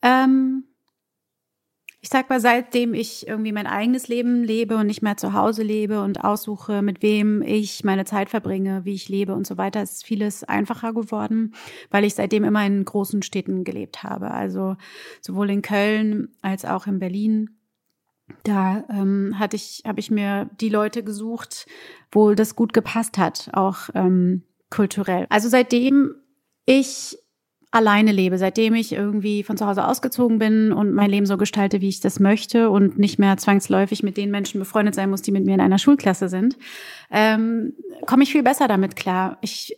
[0.02, 0.64] Ähm,
[2.06, 5.64] ich sag mal, seitdem ich irgendwie mein eigenes Leben lebe und nicht mehr zu Hause
[5.64, 9.82] lebe und aussuche, mit wem ich meine Zeit verbringe, wie ich lebe und so weiter,
[9.82, 11.56] ist vieles einfacher geworden,
[11.90, 14.30] weil ich seitdem immer in großen Städten gelebt habe.
[14.30, 14.78] Also
[15.20, 17.58] sowohl in Köln als auch in Berlin.
[18.44, 21.66] Da ähm, hatte ich, habe ich mir die Leute gesucht,
[22.12, 25.26] wo das gut gepasst hat, auch ähm, kulturell.
[25.30, 26.16] Also seitdem
[26.66, 27.18] ich
[27.72, 31.82] alleine lebe, seitdem ich irgendwie von zu Hause ausgezogen bin und mein Leben so gestalte,
[31.82, 35.32] wie ich das möchte und nicht mehr zwangsläufig mit den Menschen befreundet sein muss, die
[35.32, 36.58] mit mir in einer Schulklasse sind,
[37.12, 37.74] ähm,
[38.06, 39.38] komme ich viel besser damit klar.
[39.42, 39.76] Ich,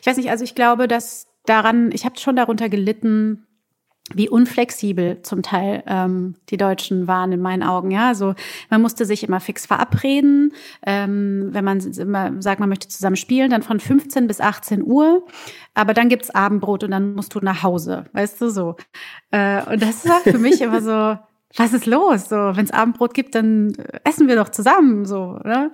[0.00, 3.45] ich weiß nicht, also ich glaube, dass daran, ich habe schon darunter gelitten,
[4.14, 7.90] wie unflexibel zum Teil ähm, die Deutschen waren in meinen Augen.
[7.90, 8.34] Ja, also
[8.70, 10.52] man musste sich immer fix verabreden.
[10.84, 15.26] Ähm, wenn man immer sagt, man möchte zusammen spielen, dann von 15 bis 18 Uhr.
[15.74, 18.76] Aber dann gibt's Abendbrot und dann musst du nach Hause, weißt du so.
[19.30, 21.18] Äh, und das war für mich immer so,
[21.56, 22.28] was ist los?
[22.28, 23.72] So, wenn es Abendbrot gibt, dann
[24.04, 25.38] essen wir doch zusammen, so.
[25.44, 25.72] Ne?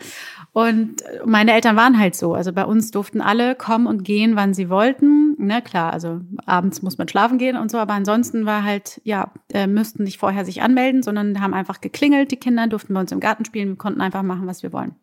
[0.52, 2.34] Und meine Eltern waren halt so.
[2.34, 5.34] Also bei uns durften alle kommen und gehen, wann sie wollten.
[5.38, 9.00] Na ne, klar, also abends muss man schlafen gehen und so, aber ansonsten war halt,
[9.04, 13.00] ja, äh, müssten nicht vorher sich anmelden, sondern haben einfach geklingelt, die Kinder, durften bei
[13.00, 14.94] uns im Garten spielen, wir konnten einfach machen, was wir wollen.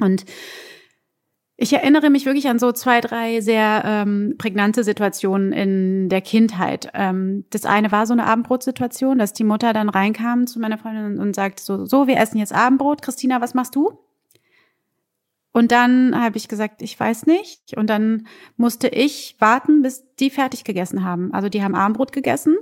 [0.00, 0.24] Und
[1.56, 6.90] ich erinnere mich wirklich an so zwei, drei sehr ähm, prägnante Situationen in der Kindheit.
[6.94, 11.20] Ähm, das eine war so eine Abendbrotsituation, dass die Mutter dann reinkam zu meiner Freundin
[11.20, 13.02] und, sagte so, so, wir essen jetzt Abendbrot.
[13.02, 13.98] Christina, was machst du?
[15.52, 17.76] Und dann habe ich gesagt, ich weiß nicht.
[17.76, 21.32] Und dann musste ich warten, bis die fertig gegessen haben.
[21.32, 22.56] Also die haben Abendbrot gegessen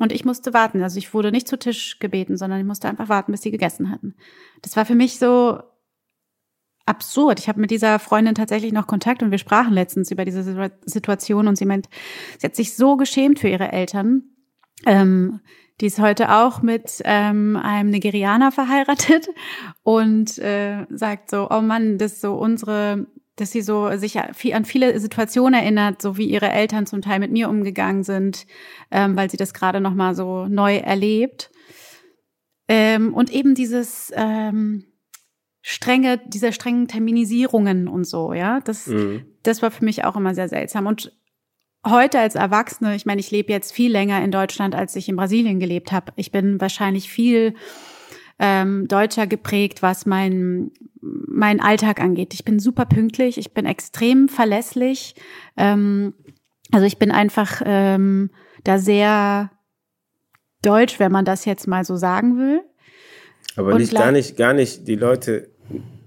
[0.00, 0.82] und ich musste warten.
[0.82, 3.90] Also ich wurde nicht zu Tisch gebeten, sondern ich musste einfach warten, bis sie gegessen
[3.90, 4.14] hatten.
[4.62, 5.60] Das war für mich so
[6.88, 7.38] absurd.
[7.38, 11.46] Ich habe mit dieser Freundin tatsächlich noch Kontakt und wir sprachen letztens über diese Situation
[11.46, 11.88] und sie meint,
[12.38, 14.22] sie hat sich so geschämt für ihre Eltern.
[14.86, 15.40] Ähm,
[15.80, 19.28] die ist heute auch mit ähm, einem Nigerianer verheiratet
[19.84, 24.98] und äh, sagt so, oh Mann, das so unsere, dass sie so sich an viele
[24.98, 28.46] Situationen erinnert, so wie ihre Eltern zum Teil mit mir umgegangen sind,
[28.90, 31.50] ähm, weil sie das gerade noch mal so neu erlebt.
[32.66, 34.84] Ähm, und eben dieses ähm,
[35.68, 39.26] strenge, diese strengen Terminisierungen und so, ja, das, mhm.
[39.42, 40.86] das war für mich auch immer sehr seltsam.
[40.86, 41.12] Und
[41.84, 45.16] heute als Erwachsene, ich meine, ich lebe jetzt viel länger in Deutschland, als ich in
[45.16, 46.12] Brasilien gelebt habe.
[46.16, 47.54] Ich bin wahrscheinlich viel
[48.38, 50.70] ähm, deutscher geprägt, was mein
[51.02, 52.32] mein Alltag angeht.
[52.32, 55.16] Ich bin super pünktlich, ich bin extrem verlässlich.
[55.58, 56.14] Ähm,
[56.72, 58.30] also ich bin einfach ähm,
[58.64, 59.50] da sehr
[60.62, 62.62] deutsch, wenn man das jetzt mal so sagen will.
[63.54, 65.50] Aber Und nicht gar nicht gar nicht die Leute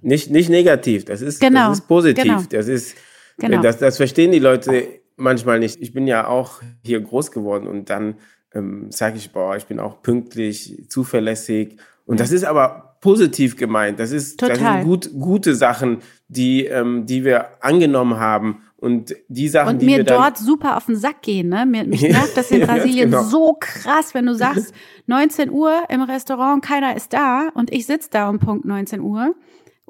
[0.02, 2.24] nicht, nicht negativ, das ist, genau, das ist positiv.
[2.24, 2.42] Genau.
[2.50, 2.96] Das ist,
[3.38, 3.62] genau.
[3.62, 5.82] das, das verstehen die Leute manchmal nicht.
[5.82, 8.16] Ich bin ja auch hier groß geworden und dann
[8.54, 11.78] ähm, sage ich, boah, ich bin auch pünktlich, zuverlässig.
[12.06, 14.00] Und das ist aber positiv gemeint.
[14.00, 14.58] Das ist, Total.
[14.58, 18.64] das sind gut, gute Sachen, die, ähm, die wir angenommen haben.
[18.78, 21.68] Und die Sachen, und die mir wir dann dort super auf den Sack gehen, ne?
[21.68, 23.24] Mir, mich nervt das in Brasilien genau.
[23.24, 24.74] so krass, wenn du sagst,
[25.06, 29.36] 19 Uhr im Restaurant, keiner ist da und ich sitze da um Punkt 19 Uhr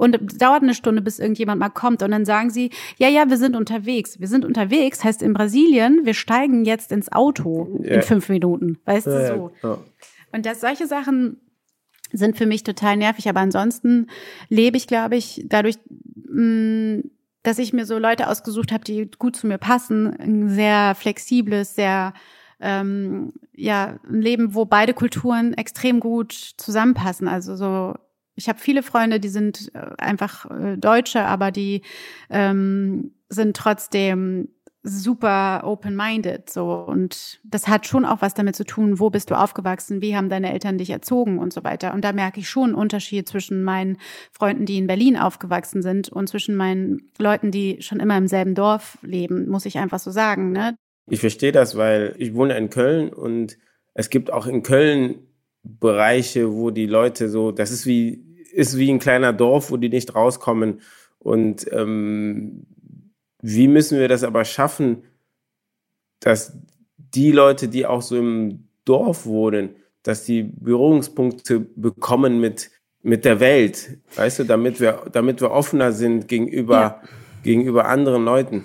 [0.02, 2.02] und dauert eine Stunde, bis irgendjemand mal kommt.
[2.02, 4.20] Und dann sagen sie, ja, ja, wir sind unterwegs.
[4.20, 7.92] Wir sind unterwegs, heißt in Brasilien, wir steigen jetzt ins Auto ja.
[7.92, 8.80] in fünf Minuten.
[8.86, 9.52] Weißt ja, du so?
[9.62, 9.78] Ja.
[10.32, 11.40] Und dass solche Sachen
[12.12, 13.30] sind für mich total nervig.
[13.30, 14.08] Aber ansonsten
[14.50, 15.78] lebe ich, glaube ich, dadurch,
[16.16, 17.04] mh, mm,
[17.44, 21.76] dass ich mir so Leute ausgesucht habe, die gut zu mir passen, ein sehr flexibles,
[21.76, 22.14] sehr
[22.60, 27.28] ähm, ja, ein Leben, wo beide Kulturen extrem gut zusammenpassen.
[27.28, 27.94] Also so
[28.36, 31.82] ich habe viele Freunde, die sind äh, einfach äh, Deutsche, aber die
[32.30, 34.50] ähm, sind trotzdem
[34.84, 39.36] super open-minded so und das hat schon auch was damit zu tun, wo bist du
[39.36, 42.70] aufgewachsen, wie haben deine Eltern dich erzogen und so weiter und da merke ich schon
[42.70, 43.98] einen Unterschied zwischen meinen
[44.32, 48.56] Freunden, die in Berlin aufgewachsen sind und zwischen meinen Leuten, die schon immer im selben
[48.56, 50.76] Dorf leben, muss ich einfach so sagen, ne?
[51.10, 53.58] Ich verstehe das, weil ich wohne in Köln und
[53.94, 55.28] es gibt auch in Köln
[55.63, 59.89] Bereiche, wo die Leute so, das ist wie, ist wie ein kleiner Dorf, wo die
[59.89, 60.82] nicht rauskommen.
[61.19, 62.65] Und ähm,
[63.41, 65.04] wie müssen wir das aber schaffen,
[66.19, 66.58] dass
[66.97, 72.71] die Leute, die auch so im Dorf wohnen, dass die Berührungspunkte bekommen mit,
[73.04, 77.02] mit der Welt, weißt du, damit wir, damit wir offener sind gegenüber, ja.
[77.43, 78.63] gegenüber anderen Leuten.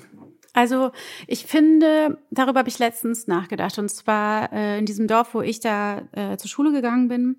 [0.57, 0.91] Also
[1.27, 3.79] ich finde, darüber habe ich letztens nachgedacht.
[3.79, 7.37] Und zwar äh, in diesem Dorf, wo ich da äh, zur Schule gegangen bin.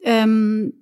[0.00, 0.72] Ähm,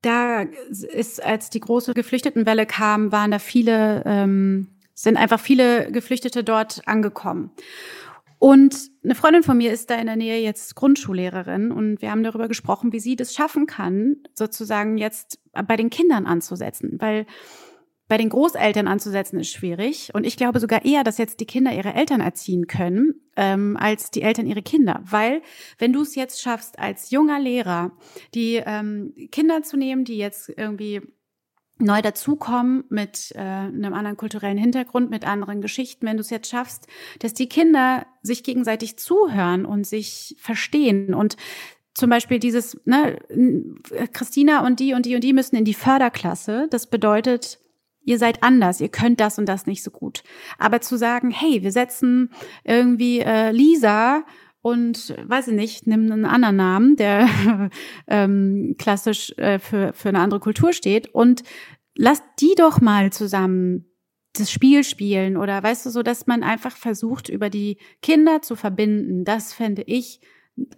[0.00, 6.42] da ist, als die große Geflüchtetenwelle kam, waren da viele, ähm, sind einfach viele Geflüchtete
[6.42, 7.50] dort angekommen.
[8.38, 12.22] Und eine Freundin von mir ist da in der Nähe jetzt Grundschullehrerin und wir haben
[12.22, 17.26] darüber gesprochen, wie sie das schaffen kann, sozusagen jetzt bei den Kindern anzusetzen, weil
[18.08, 20.10] bei den Großeltern anzusetzen ist schwierig.
[20.14, 24.10] Und ich glaube sogar eher, dass jetzt die Kinder ihre Eltern erziehen können, ähm, als
[24.10, 25.00] die Eltern ihre Kinder.
[25.04, 25.42] Weil
[25.78, 27.92] wenn du es jetzt schaffst, als junger Lehrer,
[28.34, 31.02] die ähm, Kinder zu nehmen, die jetzt irgendwie
[31.80, 36.50] neu dazukommen mit äh, einem anderen kulturellen Hintergrund, mit anderen Geschichten, wenn du es jetzt
[36.50, 36.88] schaffst,
[37.20, 41.36] dass die Kinder sich gegenseitig zuhören und sich verstehen und
[41.94, 43.18] zum Beispiel dieses, ne,
[44.12, 46.68] Christina und die und die und die müssen in die Förderklasse.
[46.70, 47.58] Das bedeutet,
[48.08, 50.22] ihr seid anders, ihr könnt das und das nicht so gut.
[50.58, 52.30] Aber zu sagen, hey, wir setzen
[52.64, 54.24] irgendwie äh, Lisa
[54.62, 57.28] und weiß ich nicht, nimm einen anderen Namen, der
[58.08, 61.42] ähm, klassisch äh, für, für eine andere Kultur steht und
[61.94, 63.84] lasst die doch mal zusammen
[64.32, 68.56] das Spiel spielen oder weißt du so, dass man einfach versucht, über die Kinder zu
[68.56, 69.24] verbinden.
[69.24, 70.20] Das fände ich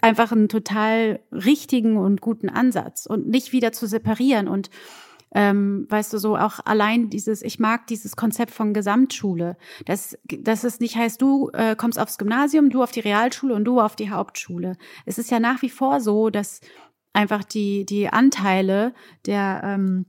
[0.00, 4.70] einfach einen total richtigen und guten Ansatz und nicht wieder zu separieren und
[5.34, 10.64] ähm, weißt du, so auch allein dieses, ich mag dieses Konzept von Gesamtschule, dass, dass
[10.64, 13.96] es nicht heißt, du äh, kommst aufs Gymnasium, du auf die Realschule und du auf
[13.96, 14.76] die Hauptschule.
[15.06, 16.60] Es ist ja nach wie vor so, dass
[17.12, 18.92] einfach die, die Anteile
[19.26, 20.06] der ähm,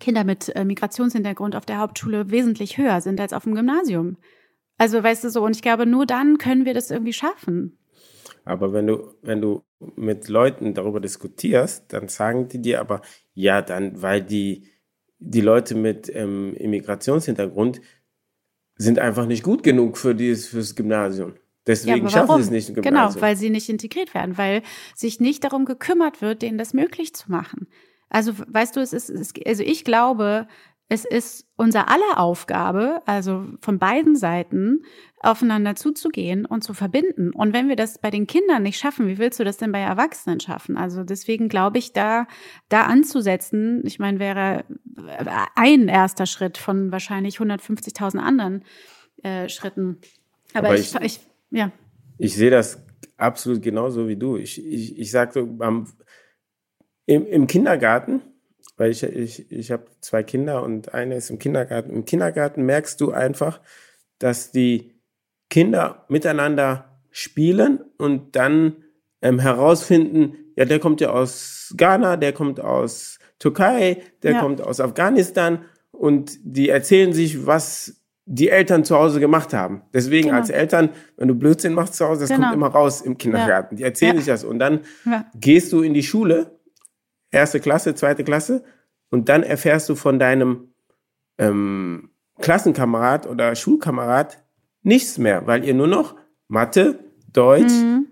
[0.00, 4.16] Kinder mit äh, Migrationshintergrund auf der Hauptschule wesentlich höher sind als auf dem Gymnasium.
[4.76, 7.78] Also weißt du so, und ich glaube, nur dann können wir das irgendwie schaffen.
[8.44, 9.62] Aber wenn du, wenn du
[9.96, 13.02] mit Leuten darüber diskutierst, dann sagen die dir aber,
[13.34, 14.68] ja, dann, weil die,
[15.18, 17.80] die Leute mit ähm, Immigrationshintergrund
[18.76, 21.34] sind einfach nicht gut genug für dieses, fürs Gymnasium.
[21.66, 23.14] Deswegen ja, schaffen sie es nicht im genau, Gymnasium.
[23.14, 24.62] Genau, weil sie nicht integriert werden, weil
[24.94, 27.68] sich nicht darum gekümmert wird, denen das möglich zu machen.
[28.10, 30.46] Also, weißt du, es ist, es, also ich glaube,
[30.88, 34.84] es ist unser aller Aufgabe, also von beiden Seiten,
[35.20, 37.32] aufeinander zuzugehen und zu verbinden.
[37.32, 39.80] Und wenn wir das bei den Kindern nicht schaffen, wie willst du das denn bei
[39.80, 40.76] Erwachsenen schaffen?
[40.76, 42.26] Also deswegen glaube ich, da,
[42.68, 44.64] da anzusetzen, ich meine, wäre
[45.54, 48.64] ein erster Schritt von wahrscheinlich 150.000 anderen
[49.22, 49.98] äh, Schritten.
[50.52, 51.20] Aber, Aber ich, ich, ich,
[51.50, 51.72] ja.
[52.18, 52.84] Ich sehe das
[53.16, 54.36] absolut genauso wie du.
[54.36, 55.58] Ich, ich, ich sage so,
[57.06, 58.20] im, im Kindergarten,
[58.76, 61.90] weil ich, ich, ich habe zwei Kinder und eine ist im Kindergarten.
[61.90, 63.60] Im Kindergarten merkst du einfach,
[64.18, 64.94] dass die
[65.50, 68.76] Kinder miteinander spielen und dann
[69.22, 74.40] ähm, herausfinden, ja, der kommt ja aus Ghana, der kommt aus Türkei, der ja.
[74.40, 79.82] kommt aus Afghanistan und die erzählen sich, was die Eltern zu Hause gemacht haben.
[79.92, 80.40] Deswegen genau.
[80.40, 82.42] als Eltern, wenn du Blödsinn machst zu Hause, das genau.
[82.42, 83.74] kommt immer raus im Kindergarten.
[83.74, 83.76] Ja.
[83.76, 84.20] Die erzählen ja.
[84.20, 84.80] sich das und dann
[85.34, 86.58] gehst du in die Schule
[87.34, 88.64] erste Klasse, zweite Klasse
[89.10, 90.74] und dann erfährst du von deinem
[91.38, 94.42] ähm, Klassenkamerad oder Schulkamerad
[94.82, 96.16] nichts mehr, weil ihr nur noch
[96.48, 96.98] Mathe,
[97.32, 98.06] Deutsch, mhm.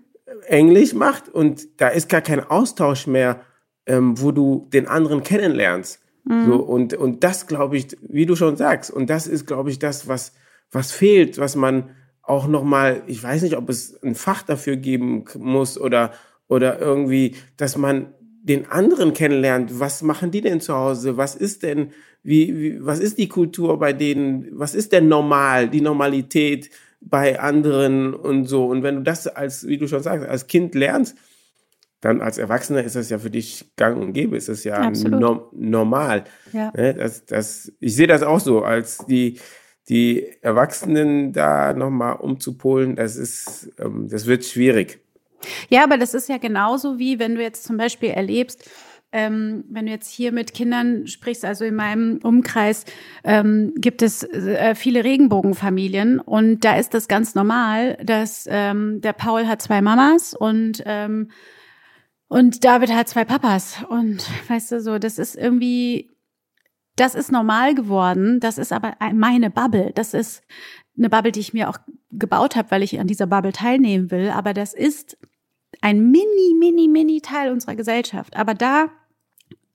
[0.47, 3.41] Englisch macht und da ist gar kein Austausch mehr,
[3.85, 6.01] ähm, wo du den anderen kennenlernst.
[6.25, 6.45] Mhm.
[6.45, 9.79] So, und, und das glaube ich, wie du schon sagst, und das ist, glaube ich,
[9.79, 10.33] das, was,
[10.71, 15.25] was fehlt, was man auch nochmal, ich weiß nicht, ob es ein Fach dafür geben
[15.37, 16.13] muss oder,
[16.47, 21.15] oder irgendwie, dass man den anderen kennenlernt, was machen die denn zu Hause?
[21.15, 21.91] Was ist denn,
[22.23, 24.47] wie, wie, was ist die Kultur bei denen?
[24.51, 28.65] Was ist denn normal, die Normalität bei anderen und so?
[28.65, 31.17] Und wenn du das als, wie du schon sagst, als Kind lernst,
[32.01, 35.47] dann als Erwachsener ist das ja für dich gang und gäbe, ist das ja no
[35.53, 36.25] normal.
[36.51, 36.73] Ja.
[36.75, 39.39] Ne, das, das, ich sehe das auch so, als die,
[39.87, 44.99] die Erwachsenen da nochmal umzupolen, das ist, ähm, das wird schwierig.
[45.69, 48.69] Ja, aber das ist ja genauso wie, wenn du jetzt zum Beispiel erlebst,
[49.13, 52.83] ähm, wenn du jetzt hier mit Kindern sprichst, also in meinem Umkreis
[53.23, 59.13] ähm, gibt es äh, viele Regenbogenfamilien und da ist das ganz normal, dass ähm, der
[59.13, 61.29] Paul hat zwei Mamas und ähm,
[62.27, 66.09] und David hat zwei Papas und weißt du so, das ist irgendwie
[66.95, 70.43] das ist normal geworden, das ist aber meine Bubble, das ist
[70.97, 71.77] eine Bubble, die ich mir auch
[72.11, 75.17] gebaut habe, weil ich an dieser Bubble teilnehmen will, aber das ist
[75.81, 78.35] ein mini, mini, mini Teil unserer Gesellschaft.
[78.35, 78.89] Aber da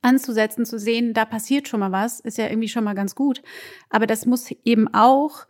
[0.03, 3.43] anzusetzen, zu sehen, da passiert schon mal was, ist ja irgendwie schon mal ganz gut.
[3.91, 5.47] Aber das muss eben auch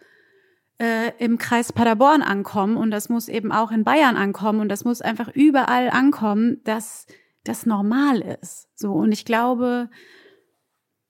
[0.79, 4.85] äh, im Kreis Paderborn ankommen und das muss eben auch in Bayern ankommen und das
[4.85, 7.07] muss einfach überall ankommen, dass
[7.45, 8.69] das normal ist.
[8.75, 9.91] So und ich glaube,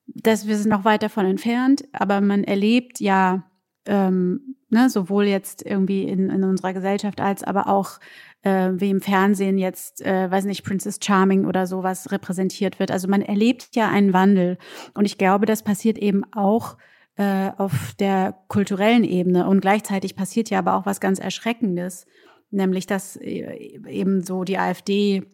[0.07, 3.45] dass wir sind noch weit davon entfernt, aber man erlebt ja
[3.87, 7.99] ähm, ne, sowohl jetzt irgendwie in, in unserer Gesellschaft als aber auch
[8.43, 12.91] äh, wie im Fernsehen jetzt, äh, weiß nicht, Princess Charming oder sowas repräsentiert wird.
[12.91, 14.59] Also man erlebt ja einen Wandel.
[14.95, 16.77] Und ich glaube, das passiert eben auch
[17.17, 19.49] äh, auf der kulturellen Ebene.
[19.49, 22.07] Und gleichzeitig passiert ja aber auch was ganz Erschreckendes,
[22.51, 25.25] nämlich dass äh, eben so die AfD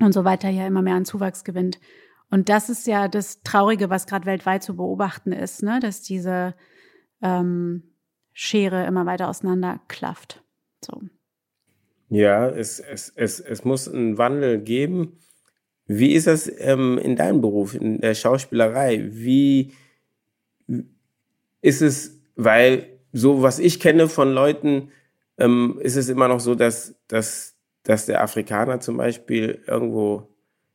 [0.00, 1.78] und so weiter ja immer mehr an Zuwachs gewinnt.
[2.30, 5.80] Und das ist ja das Traurige, was gerade weltweit zu beobachten ist, ne?
[5.80, 6.54] dass diese
[7.22, 7.84] ähm,
[8.32, 10.42] Schere immer weiter auseinanderklafft.
[10.84, 11.00] So.
[12.10, 15.18] Ja, es, es, es, es muss einen Wandel geben.
[15.86, 19.08] Wie ist das ähm, in deinem Beruf, in der Schauspielerei?
[19.10, 19.72] Wie
[21.60, 24.92] ist es, weil so was ich kenne von Leuten,
[25.38, 30.28] ähm, ist es immer noch so, dass, dass, dass der Afrikaner zum Beispiel irgendwo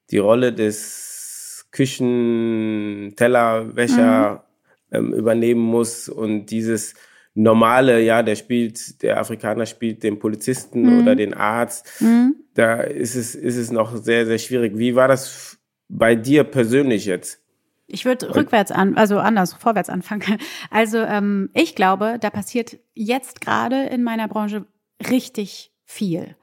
[0.10, 4.46] die Rolle des Küchentellerwäscher
[4.90, 4.96] mhm.
[4.96, 6.96] ähm, übernehmen muss und dieses
[7.36, 11.02] normale, ja, der spielt, der Afrikaner spielt den Polizisten mhm.
[11.02, 12.02] oder den Arzt.
[12.02, 12.36] Mhm.
[12.54, 14.78] Da ist es, ist es noch sehr, sehr schwierig.
[14.78, 15.58] Wie war das
[15.90, 17.40] bei dir persönlich jetzt?
[17.88, 20.38] Ich würde rückwärts an, also anders, vorwärts anfangen.
[20.70, 24.66] Also ähm, ich glaube, da passiert jetzt gerade in meiner Branche
[25.10, 26.36] richtig viel.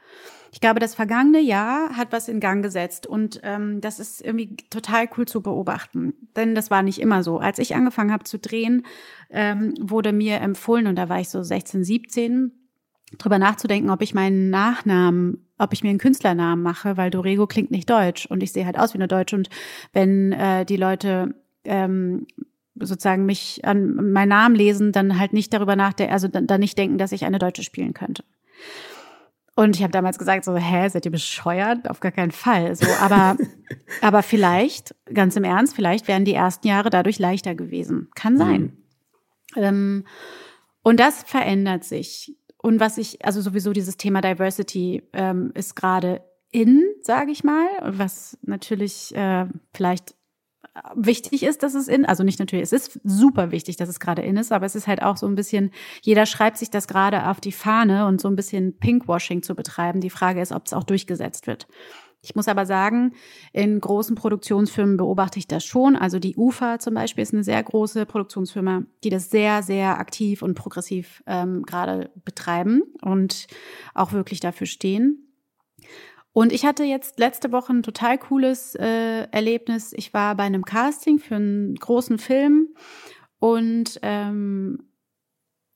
[0.52, 4.56] Ich glaube, das vergangene Jahr hat was in Gang gesetzt und ähm, das ist irgendwie
[4.68, 6.14] total cool zu beobachten.
[6.34, 7.38] Denn das war nicht immer so.
[7.38, 8.84] Als ich angefangen habe zu drehen,
[9.30, 12.52] ähm, wurde mir empfohlen, und da war ich so 16, 17,
[13.18, 17.70] drüber nachzudenken, ob ich meinen Nachnamen, ob ich mir einen Künstlernamen mache, weil Dorego klingt
[17.70, 19.36] nicht deutsch und ich sehe halt aus wie eine Deutsche.
[19.36, 19.50] Und
[19.92, 21.34] wenn äh, die Leute
[21.64, 22.26] ähm,
[22.74, 26.78] sozusagen mich an meinen Namen lesen, dann halt nicht darüber nachdenken, also dann, dann nicht
[26.78, 28.24] denken, dass ich eine Deutsche spielen könnte.
[29.56, 31.90] Und ich habe damals gesagt, so, hä, seid ihr bescheuert?
[31.90, 32.74] Auf gar keinen Fall.
[32.76, 33.36] So, aber,
[34.00, 38.08] aber vielleicht, ganz im Ernst, vielleicht wären die ersten Jahre dadurch leichter gewesen.
[38.14, 38.60] Kann sein.
[39.54, 39.62] Mhm.
[39.62, 40.04] Ähm,
[40.82, 42.36] und das verändert sich.
[42.56, 46.22] Und was ich, also sowieso dieses Thema Diversity ähm, ist gerade
[46.52, 50.14] in, sage ich mal, was natürlich äh, vielleicht
[50.94, 54.22] wichtig ist, dass es in, also nicht natürlich, es ist super wichtig, dass es gerade
[54.22, 55.70] in ist, aber es ist halt auch so ein bisschen,
[56.02, 60.00] jeder schreibt sich das gerade auf die Fahne und so ein bisschen Pinkwashing zu betreiben.
[60.00, 61.66] Die Frage ist, ob es auch durchgesetzt wird.
[62.22, 63.14] Ich muss aber sagen,
[63.52, 65.96] in großen Produktionsfirmen beobachte ich das schon.
[65.96, 70.42] Also die UFA zum Beispiel ist eine sehr große Produktionsfirma, die das sehr, sehr aktiv
[70.42, 73.46] und progressiv ähm, gerade betreiben und
[73.94, 75.29] auch wirklich dafür stehen.
[76.32, 79.92] Und ich hatte jetzt letzte Woche ein total cooles äh, Erlebnis.
[79.92, 82.68] Ich war bei einem Casting für einen großen Film
[83.38, 84.90] und ähm,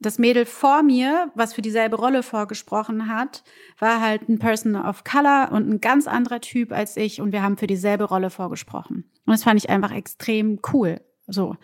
[0.01, 3.43] das Mädel vor mir, was für dieselbe Rolle vorgesprochen hat,
[3.79, 7.43] war halt ein Person of Color und ein ganz anderer Typ als ich und wir
[7.43, 9.11] haben für dieselbe Rolle vorgesprochen.
[9.27, 11.01] Und das fand ich einfach extrem cool.
[11.27, 11.57] So.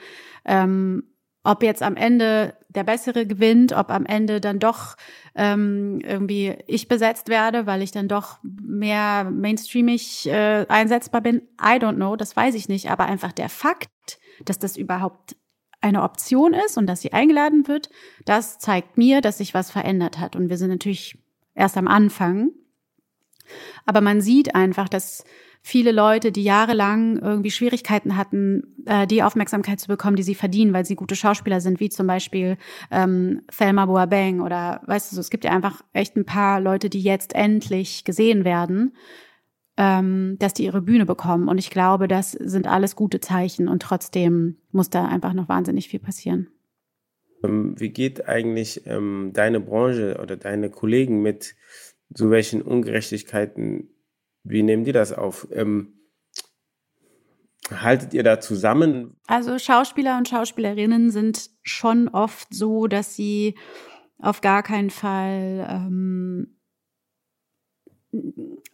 [0.44, 1.04] Ähm,
[1.42, 4.96] ob jetzt am Ende der Bessere gewinnt, ob am Ende dann doch
[5.34, 11.76] ähm, irgendwie ich besetzt werde, weil ich dann doch mehr mainstreamig äh, einsetzbar bin, I
[11.78, 12.90] don't know, das weiß ich nicht.
[12.90, 15.36] Aber einfach der Fakt, dass das überhaupt
[15.80, 17.88] eine Option ist und dass sie eingeladen wird,
[18.26, 20.36] das zeigt mir, dass sich was verändert hat.
[20.36, 21.18] Und wir sind natürlich
[21.54, 22.50] erst am Anfang.
[23.86, 25.24] Aber man sieht einfach, dass
[25.62, 30.72] viele Leute, die jahrelang irgendwie Schwierigkeiten hatten, äh, die Aufmerksamkeit zu bekommen, die sie verdienen,
[30.72, 32.56] weil sie gute Schauspieler sind, wie zum Beispiel
[32.90, 36.88] ähm, Thelma Boabeng oder weißt du, so, es gibt ja einfach echt ein paar Leute,
[36.88, 38.96] die jetzt endlich gesehen werden,
[39.76, 41.48] ähm, dass die ihre Bühne bekommen.
[41.48, 45.88] Und ich glaube, das sind alles gute Zeichen und trotzdem muss da einfach noch wahnsinnig
[45.88, 46.48] viel passieren.
[47.44, 51.54] Ähm, wie geht eigentlich ähm, deine Branche oder deine Kollegen mit
[52.12, 53.88] so welchen Ungerechtigkeiten
[54.42, 55.48] wie nehmen die das auf?
[55.52, 56.00] Ähm,
[57.70, 59.16] haltet ihr da zusammen?
[59.26, 63.56] Also Schauspieler und Schauspielerinnen sind schon oft so, dass sie
[64.18, 66.56] auf gar keinen Fall ähm,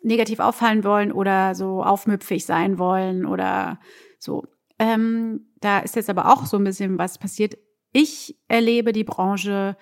[0.02, 3.78] negativ auffallen wollen oder so aufmüpfig sein wollen oder
[4.18, 4.46] so.
[4.78, 7.56] Ähm, da ist jetzt aber auch so ein bisschen was passiert.
[7.92, 9.76] Ich erlebe die Branche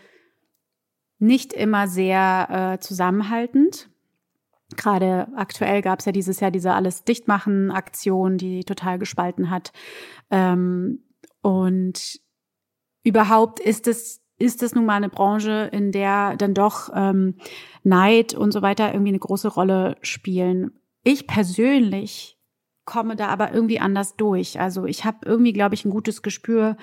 [1.19, 3.91] nicht immer sehr äh, zusammenhaltend.
[4.77, 9.73] Gerade aktuell gab es ja dieses Jahr diese alles dichtmachen Aktion, die total gespalten hat.
[10.31, 11.05] Ähm,
[11.43, 12.21] und
[13.05, 17.37] überhaupt ist es ist es nun mal eine Branche, in der dann doch ähm,
[17.85, 20.73] Neid und so weiter irgendwie eine große Rolle spielen.
[21.05, 22.37] Ich persönlich
[22.85, 24.61] komme da aber irgendwie anders durch.
[24.61, 26.77] Also ich habe irgendwie, glaube ich, ein gutes Gespür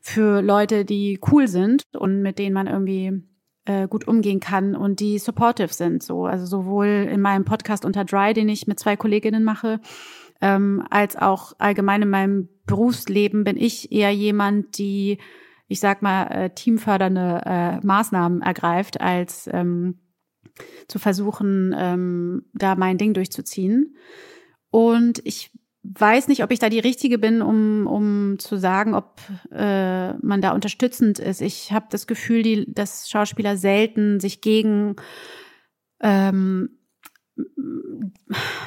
[0.00, 3.22] für Leute, die cool sind und mit denen man irgendwie
[3.64, 6.02] äh, gut umgehen kann und die supportive sind.
[6.02, 9.80] So, also sowohl in meinem Podcast unter Dry, den ich mit zwei Kolleginnen mache,
[10.40, 15.18] ähm, als auch allgemein in meinem Berufsleben bin ich eher jemand, die,
[15.68, 20.00] ich sag mal, äh, teamfördernde äh, Maßnahmen ergreift, als ähm,
[20.88, 23.96] zu versuchen, ähm, da mein Ding durchzuziehen.
[24.70, 25.50] Und ich
[25.84, 29.20] weiß nicht, ob ich da die Richtige bin, um, um zu sagen, ob
[29.52, 31.42] äh, man da unterstützend ist.
[31.42, 34.96] Ich habe das Gefühl, die, dass Schauspieler selten sich gegen
[36.00, 36.70] ähm,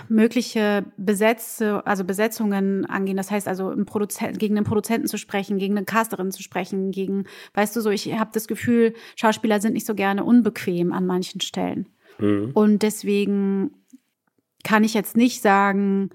[0.10, 3.18] mögliche Besetze, also Besetzungen angehen.
[3.18, 6.92] Das heißt also, im Produzent, gegen den Produzenten zu sprechen, gegen eine Casterin zu sprechen,
[6.92, 11.06] gegen, weißt du so, ich habe das Gefühl, Schauspieler sind nicht so gerne unbequem an
[11.06, 11.88] manchen Stellen.
[12.20, 12.52] Mhm.
[12.54, 13.72] Und deswegen
[14.64, 16.10] kann ich jetzt nicht sagen,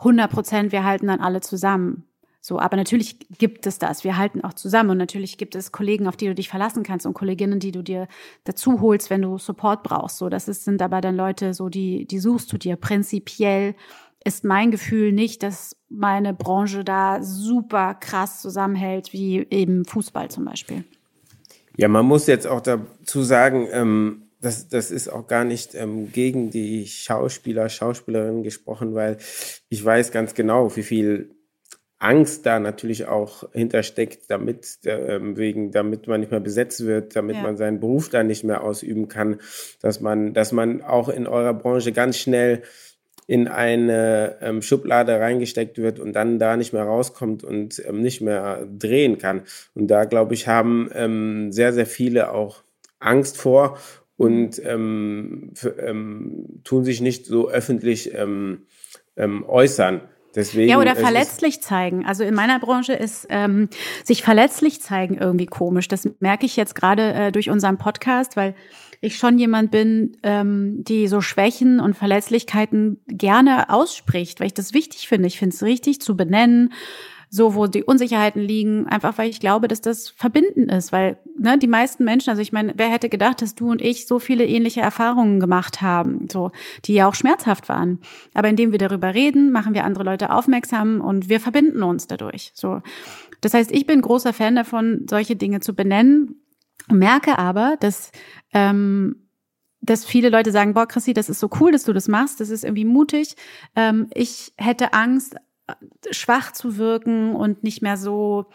[0.00, 2.04] 100 Prozent, wir halten dann alle zusammen.
[2.42, 4.02] So, aber natürlich gibt es das.
[4.02, 7.04] Wir halten auch zusammen und natürlich gibt es Kollegen, auf die du dich verlassen kannst
[7.04, 8.08] und Kolleginnen, die du dir
[8.44, 10.16] dazu holst, wenn du Support brauchst.
[10.16, 12.76] So, das ist, sind aber dann Leute, so die, die suchst du dir.
[12.76, 13.74] Prinzipiell
[14.24, 20.46] ist mein Gefühl nicht, dass meine Branche da super krass zusammenhält, wie eben Fußball zum
[20.46, 20.84] Beispiel.
[21.76, 26.12] Ja, man muss jetzt auch dazu sagen, ähm, das, das ist auch gar nicht ähm,
[26.12, 29.18] gegen die Schauspieler, Schauspielerinnen gesprochen, weil
[29.68, 31.30] ich weiß ganz genau, wie viel
[31.98, 37.36] Angst da natürlich auch hintersteckt, damit ähm, wegen, damit man nicht mehr besetzt wird, damit
[37.36, 37.42] ja.
[37.42, 39.38] man seinen Beruf dann nicht mehr ausüben kann,
[39.82, 42.62] dass man, dass man auch in eurer Branche ganz schnell
[43.26, 48.22] in eine ähm, Schublade reingesteckt wird und dann da nicht mehr rauskommt und ähm, nicht
[48.22, 49.42] mehr drehen kann.
[49.74, 52.62] Und da glaube ich haben ähm, sehr sehr viele auch
[52.98, 53.78] Angst vor
[54.20, 58.66] und ähm, ähm, tun sich nicht so öffentlich ähm,
[59.16, 60.02] ähm, äußern.
[60.34, 62.04] Deswegen ja, oder verletzlich zeigen.
[62.04, 63.70] Also in meiner Branche ist ähm,
[64.04, 65.88] sich verletzlich zeigen irgendwie komisch.
[65.88, 68.54] Das merke ich jetzt gerade äh, durch unseren Podcast, weil
[69.00, 74.74] ich schon jemand bin, ähm, die so Schwächen und Verletzlichkeiten gerne ausspricht, weil ich das
[74.74, 75.28] wichtig finde.
[75.28, 76.74] Ich finde es richtig zu benennen
[77.32, 81.56] so, wo die Unsicherheiten liegen, einfach weil ich glaube, dass das verbinden ist, weil ne,
[81.58, 84.44] die meisten Menschen, also ich meine, wer hätte gedacht, dass du und ich so viele
[84.44, 86.50] ähnliche Erfahrungen gemacht haben, so,
[86.84, 88.00] die ja auch schmerzhaft waren.
[88.34, 92.50] Aber indem wir darüber reden, machen wir andere Leute aufmerksam und wir verbinden uns dadurch.
[92.54, 92.82] So,
[93.40, 96.42] das heißt, ich bin großer Fan davon, solche Dinge zu benennen,
[96.88, 98.10] merke aber, dass
[98.52, 99.28] ähm,
[99.82, 102.50] dass viele Leute sagen, boah, Chrissy, das ist so cool, dass du das machst, das
[102.50, 103.34] ist irgendwie mutig.
[103.74, 105.36] Ähm, ich hätte Angst,
[106.10, 108.46] schwach zu wirken und nicht mehr so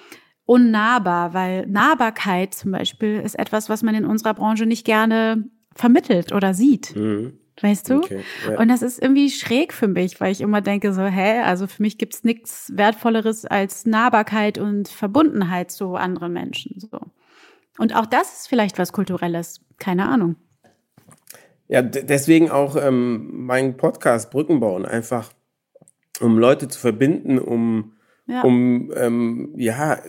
[0.45, 6.31] unnahbar, weil Nahbarkeit zum Beispiel ist etwas, was man in unserer Branche nicht gerne vermittelt
[6.31, 6.95] oder sieht.
[6.95, 7.39] Mhm.
[7.61, 7.97] Weißt du?
[7.97, 8.59] Okay, ja.
[8.59, 11.81] Und das ist irgendwie schräg für mich, weil ich immer denke so, hä, also für
[11.81, 16.79] mich gibt's nichts Wertvolleres als Nahbarkeit und Verbundenheit zu anderen Menschen.
[16.79, 16.99] So.
[17.77, 19.61] Und auch das ist vielleicht was Kulturelles.
[19.77, 20.35] Keine Ahnung.
[21.67, 24.85] Ja, deswegen auch ähm, mein Podcast Brücken bauen.
[24.85, 25.31] Einfach
[26.21, 27.93] um Leute zu verbinden, um,
[28.27, 28.41] ja.
[28.41, 29.99] um ähm, ja,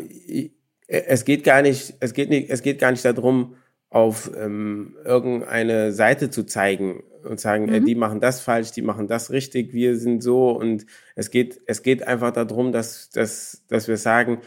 [0.86, 3.56] es geht gar nicht, es geht nicht, es geht gar nicht darum,
[3.90, 7.74] auf ähm, irgendeine Seite zu zeigen und sagen, mhm.
[7.74, 11.60] äh, die machen das falsch, die machen das richtig, wir sind so und es geht,
[11.66, 14.40] es geht einfach darum, dass, dass, dass wir sagen,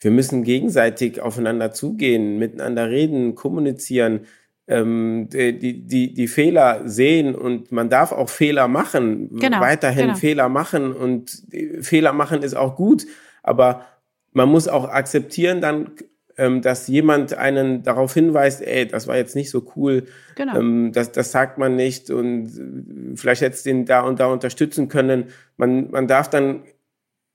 [0.00, 4.26] wir müssen gegenseitig aufeinander zugehen, miteinander reden, kommunizieren,
[4.68, 10.18] ähm, die, die, die Fehler sehen und man darf auch Fehler machen, genau, weiterhin genau.
[10.18, 11.42] Fehler machen und
[11.80, 13.06] Fehler machen ist auch gut,
[13.42, 13.86] aber
[14.32, 15.92] man muss auch akzeptieren dann,
[16.36, 20.58] ähm, dass jemand einen darauf hinweist, ey, das war jetzt nicht so cool, genau.
[20.58, 24.88] ähm, das, das sagt man nicht und vielleicht hätte es den da und da unterstützen
[24.88, 25.28] können.
[25.56, 26.62] Man, man darf dann,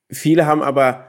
[0.10, 1.08] viele haben aber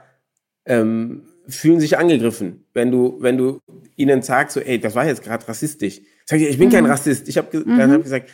[0.65, 3.59] ähm, fühlen sich angegriffen, wenn du, wenn du
[3.97, 6.01] ihnen sagst, so, ey, das war jetzt gerade rassistisch.
[6.25, 6.73] Sag ich, ich bin mhm.
[6.73, 7.29] kein Rassist.
[7.29, 7.81] Ich habe mhm.
[7.81, 8.31] hab gesagt,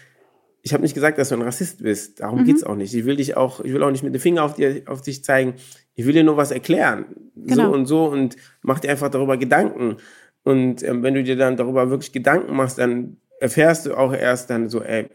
[0.62, 2.20] ich habe nicht gesagt, dass du ein Rassist bist.
[2.20, 2.44] Darum mhm.
[2.44, 2.94] geht's auch nicht.
[2.94, 5.24] Ich will dich auch, ich will auch nicht mit dem Finger auf, dir, auf dich
[5.24, 5.54] zeigen.
[5.94, 7.06] Ich will dir nur was erklären.
[7.36, 7.64] Genau.
[7.64, 9.96] So und so und mach dir einfach darüber Gedanken.
[10.42, 14.50] Und ähm, wenn du dir dann darüber wirklich Gedanken machst, dann erfährst du auch erst
[14.50, 15.08] dann so, ey,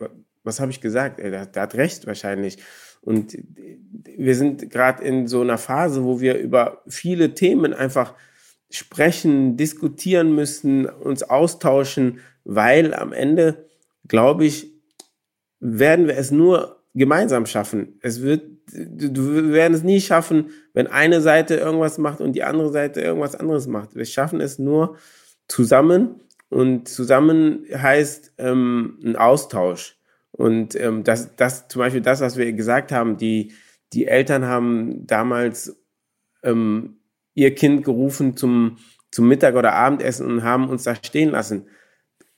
[0.43, 1.19] was habe ich gesagt?
[1.19, 2.57] Ey, der, der hat recht wahrscheinlich.
[3.01, 3.37] Und
[4.15, 8.13] wir sind gerade in so einer Phase, wo wir über viele Themen einfach
[8.69, 13.69] sprechen, diskutieren müssen, uns austauschen, weil am Ende,
[14.07, 14.73] glaube ich,
[15.59, 17.99] werden wir es nur gemeinsam schaffen.
[18.01, 22.71] Es wird, wir werden es nie schaffen, wenn eine Seite irgendwas macht und die andere
[22.71, 23.95] Seite irgendwas anderes macht.
[23.95, 24.97] Wir schaffen es nur,
[25.47, 29.97] zusammen und zusammen heißt ähm, ein Austausch.
[30.31, 33.53] Und ähm, das, das zum Beispiel das, was wir gesagt haben, die,
[33.93, 35.77] die Eltern haben damals
[36.41, 36.97] ähm,
[37.35, 38.77] ihr Kind gerufen zum,
[39.11, 41.67] zum Mittag- oder Abendessen und haben uns da stehen lassen.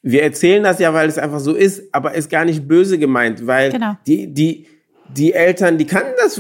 [0.08, 3.48] Wir erzählen das ja, weil es einfach so ist, aber ist gar nicht böse gemeint,
[3.48, 3.98] weil genau.
[4.06, 4.68] die, die,
[5.10, 6.40] die Eltern, die kannten das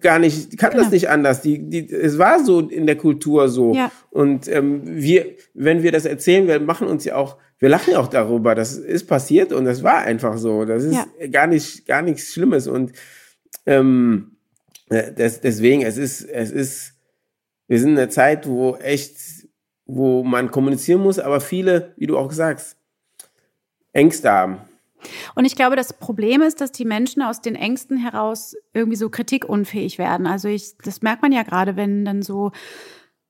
[0.00, 0.84] gar nicht, die kannten genau.
[0.84, 1.42] das nicht anders.
[1.42, 3.74] Die, die, es war so in der Kultur so.
[3.74, 3.92] Ja.
[4.08, 7.98] Und ähm, wir, wenn wir das erzählen, wir machen uns ja auch, wir lachen ja
[7.98, 8.54] auch darüber.
[8.54, 10.64] Das ist passiert und das war einfach so.
[10.64, 11.26] Das ist ja.
[11.26, 12.66] gar nicht, gar nichts Schlimmes.
[12.66, 12.92] Und
[13.66, 14.38] ähm,
[14.88, 16.94] äh, das, deswegen, es ist, es ist,
[17.68, 19.16] wir sind in einer Zeit, wo echt,
[19.84, 22.78] wo man kommunizieren muss, aber viele, wie du auch sagst,
[23.94, 24.58] Ängste haben.
[25.34, 29.10] Und ich glaube, das Problem ist, dass die Menschen aus den Ängsten heraus irgendwie so
[29.10, 30.26] kritikunfähig werden.
[30.26, 32.52] Also ich, das merkt man ja gerade, wenn dann so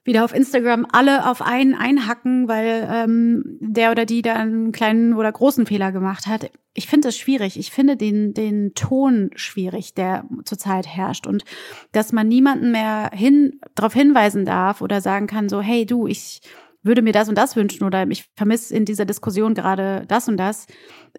[0.05, 5.15] wieder auf Instagram alle auf einen einhacken, weil ähm, der oder die da einen kleinen
[5.15, 6.51] oder großen Fehler gemacht hat.
[6.75, 7.59] Ich finde das schwierig.
[7.59, 11.27] Ich finde den, den Ton schwierig, der zurzeit herrscht.
[11.27, 11.45] Und
[11.93, 16.43] dass man niemanden mehr hin, darauf hinweisen darf oder sagen kann, so, hey du, ich
[16.85, 20.37] würde mir das und das wünschen oder ich vermisse in dieser Diskussion gerade das und
[20.37, 20.66] das,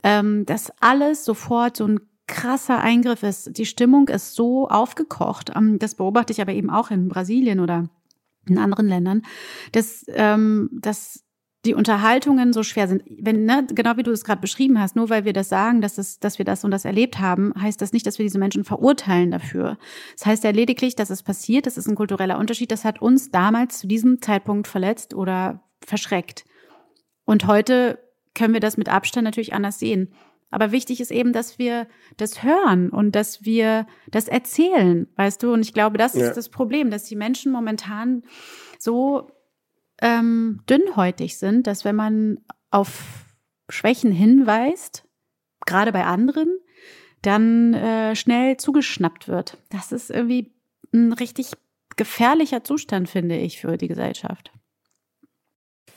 [0.03, 3.57] ähm, dass alles sofort so ein krasser Eingriff ist.
[3.57, 5.51] Die Stimmung ist so aufgekocht.
[5.55, 7.89] Ähm, das beobachte ich aber eben auch in Brasilien oder
[8.47, 9.23] in anderen Ländern,
[9.71, 11.24] dass, ähm, dass
[11.65, 13.03] die Unterhaltungen so schwer sind.
[13.07, 15.97] Wenn, ne, genau wie du es gerade beschrieben hast, nur weil wir das sagen, dass,
[15.97, 18.63] es, dass wir das und das erlebt haben, heißt das nicht, dass wir diese Menschen
[18.63, 19.77] verurteilen dafür.
[20.17, 23.31] Das heißt ja lediglich, dass es passiert, das ist ein kultureller Unterschied, das hat uns
[23.31, 26.45] damals zu diesem Zeitpunkt verletzt oder verschreckt.
[27.25, 27.99] Und heute
[28.33, 30.13] können wir das mit Abstand natürlich anders sehen.
[30.51, 31.87] Aber wichtig ist eben, dass wir
[32.17, 35.51] das hören und dass wir das erzählen, weißt du?
[35.51, 36.27] Und ich glaube, das ja.
[36.27, 38.23] ist das Problem, dass die Menschen momentan
[38.79, 39.31] so
[40.01, 42.39] ähm, dünnhäutig sind, dass wenn man
[42.71, 43.25] auf
[43.69, 45.05] Schwächen hinweist,
[45.65, 46.59] gerade bei anderen,
[47.21, 49.57] dann äh, schnell zugeschnappt wird.
[49.69, 50.53] Das ist irgendwie
[50.93, 51.51] ein richtig
[51.95, 54.51] gefährlicher Zustand, finde ich, für die Gesellschaft.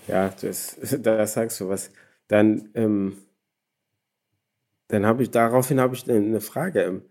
[0.07, 1.91] Ja, das, da sagst du was.
[2.29, 3.19] Dann, ähm,
[4.89, 7.03] dann habe ich daraufhin habe ich eine Frage.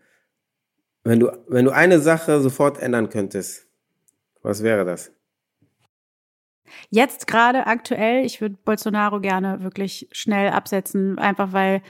[1.03, 3.67] Wenn du, wenn du eine Sache sofort ändern könntest,
[4.41, 5.11] was wäre das?
[6.89, 11.81] Jetzt gerade aktuell, ich würde Bolsonaro gerne wirklich schnell absetzen, einfach weil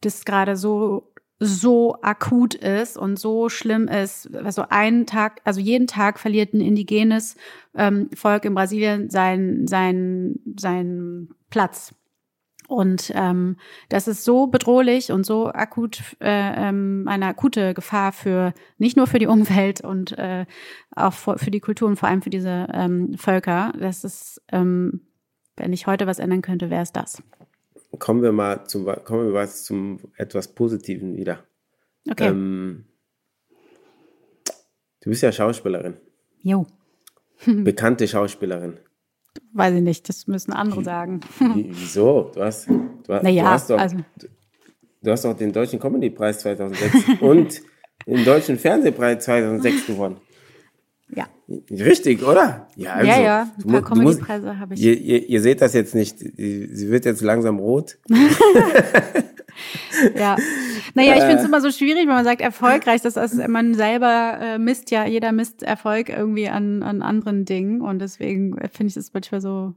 [0.00, 1.12] das gerade so
[1.44, 4.32] so akut ist und so schlimm ist.
[4.32, 7.36] Also einen Tag, also jeden Tag verliert ein indigenes
[7.74, 11.94] ähm, Volk in Brasilien seinen sein, sein Platz.
[12.72, 13.56] Und ähm,
[13.90, 19.06] das ist so bedrohlich und so akut, äh, ähm, eine akute Gefahr für nicht nur
[19.06, 20.46] für die Umwelt und äh,
[20.96, 23.74] auch für, die Kultur und vor allem für diese ähm, Völker.
[23.78, 25.02] Das ist, ähm,
[25.54, 27.22] wenn ich heute was ändern könnte, wäre es das.
[27.98, 31.44] Kommen wir mal zum, kommen wir mal zum etwas Positiven wieder.
[32.10, 32.28] Okay.
[32.28, 32.86] Ähm,
[35.02, 35.98] du bist ja Schauspielerin.
[36.40, 36.66] Jo.
[37.44, 38.78] Bekannte Schauspielerin.
[39.54, 41.20] Weiß ich nicht, das müssen andere sagen.
[41.54, 42.30] Wieso?
[42.34, 43.96] Du hast, du, naja, du hast doch, also.
[45.02, 47.60] du hast doch den Deutschen Comedy-Preis 2006 und
[48.06, 50.16] den Deutschen Fernsehpreis 2006 gewonnen.
[51.14, 51.26] Ja.
[51.70, 52.68] Richtig, oder?
[52.76, 53.48] Ja, also, ja, ja.
[53.62, 54.80] Ein paar Comedy-Preise habe ich.
[54.80, 56.18] Ihr, ihr, ihr, seht das jetzt nicht.
[56.18, 57.98] Sie wird jetzt langsam rot.
[60.16, 60.36] ja.
[60.94, 63.02] Naja, ich finde es immer so schwierig, wenn man sagt erfolgreich.
[63.02, 67.80] Das ist, man selber äh, misst ja, jeder misst Erfolg irgendwie an, an anderen Dingen.
[67.80, 69.74] Und deswegen finde ich das manchmal so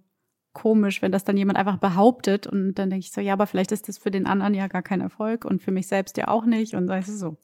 [0.53, 2.47] komisch, wenn das dann jemand einfach behauptet.
[2.47, 4.81] Und dann denke ich so, ja, aber vielleicht ist das für den anderen ja gar
[4.81, 6.73] kein Erfolg und für mich selbst ja auch nicht.
[6.73, 7.37] Und das ist so.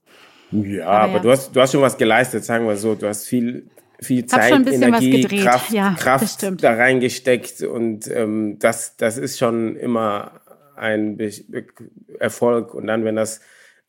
[0.52, 1.20] Ja, aber, aber ja.
[1.20, 2.96] Du, hast, du hast schon was geleistet, sagen wir so.
[2.96, 3.70] Du hast viel,
[4.02, 7.62] viel Zeit, Energie, Kraft, ja, Kraft da reingesteckt.
[7.62, 10.42] Und ähm, das, das ist schon immer
[10.76, 11.20] ein
[12.20, 12.74] Erfolg.
[12.74, 13.42] Und dann, wenn das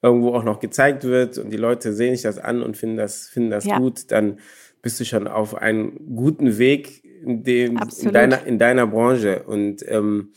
[0.03, 3.29] irgendwo auch noch gezeigt wird und die Leute sehen sich das an und finden das,
[3.29, 3.79] finden das ja.
[3.79, 4.41] gut, dann
[4.83, 9.45] bist du schon auf einem guten Weg in, dem, in, deiner, in deiner Branche.
[9.45, 10.33] Und ähm,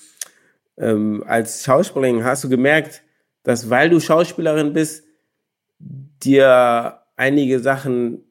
[0.78, 3.02] ähm, als Schauspielerin hast du gemerkt,
[3.44, 5.04] dass weil du Schauspielerin bist,
[5.80, 8.24] dir einige Sachen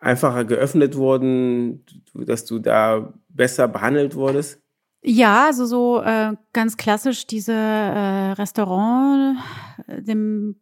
[0.00, 1.84] einfacher geöffnet wurden,
[2.14, 4.60] dass du da besser behandelt wurdest?
[5.02, 9.38] Ja, also so äh, ganz klassisch diese äh, Restaurant,
[9.86, 10.56] äh, einen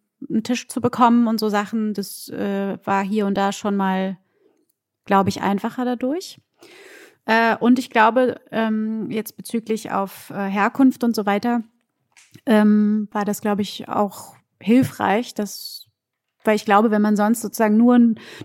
[0.44, 4.16] Tisch zu bekommen und so Sachen, das äh, war hier und da schon mal,
[5.06, 6.40] glaube ich, einfacher dadurch.
[7.24, 11.62] Äh, und ich glaube, ähm, jetzt bezüglich auf Herkunft und so weiter,
[12.46, 15.87] ähm, war das, glaube ich, auch hilfreich, dass
[16.44, 17.98] Weil ich glaube, wenn man sonst sozusagen nur,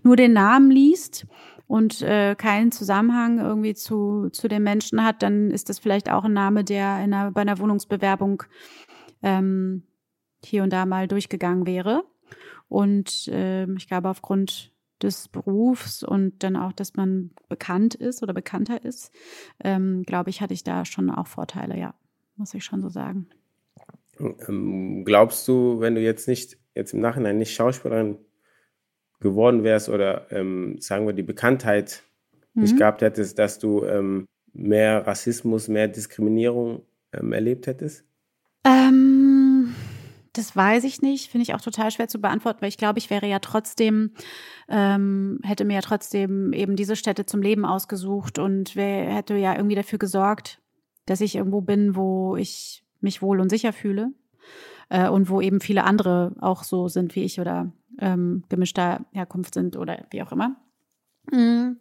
[0.03, 1.27] nur den Namen liest
[1.67, 6.25] und äh, keinen Zusammenhang irgendwie zu, zu den Menschen hat, dann ist das vielleicht auch
[6.25, 8.43] ein Name, der in einer, bei einer Wohnungsbewerbung
[9.21, 9.83] ähm,
[10.43, 12.03] hier und da mal durchgegangen wäre.
[12.67, 18.33] Und äh, ich glaube, aufgrund des Berufs und dann auch, dass man bekannt ist oder
[18.33, 19.11] bekannter ist,
[19.63, 21.93] ähm, glaube ich, hatte ich da schon auch Vorteile, ja,
[22.35, 23.27] muss ich schon so sagen.
[24.19, 28.17] Ähm, glaubst du, wenn du jetzt nicht, jetzt im Nachhinein nicht Schauspielerin
[29.19, 32.03] geworden wärst oder ähm, sagen wir die Bekanntheit
[32.53, 32.63] mhm.
[32.63, 38.05] nicht gehabt hättest, dass du ähm, mehr Rassismus, mehr Diskriminierung ähm, erlebt hättest?
[38.65, 39.73] Ähm,
[40.33, 43.09] das weiß ich nicht, finde ich auch total schwer zu beantworten, weil ich glaube, ich
[43.09, 44.11] wäre ja trotzdem,
[44.67, 49.55] ähm, hätte mir ja trotzdem eben diese Städte zum Leben ausgesucht und wär, hätte ja
[49.55, 50.59] irgendwie dafür gesorgt,
[51.05, 54.11] dass ich irgendwo bin, wo ich mich wohl und sicher fühle
[54.89, 59.53] äh, und wo eben viele andere auch so sind wie ich oder ähm, gemischter Herkunft
[59.53, 60.55] sind oder wie auch immer.
[61.31, 61.77] Mhm.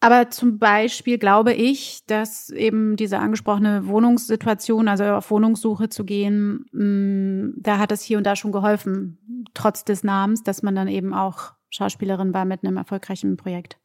[0.00, 6.66] Aber zum Beispiel glaube ich, dass eben diese angesprochene Wohnungssituation, also auf Wohnungssuche zu gehen,
[6.72, 10.74] mh, mm, da hat es hier und da schon geholfen, trotz des Namens, dass man
[10.74, 13.78] dann eben auch Schauspielerin war mit einem erfolgreichen Projekt.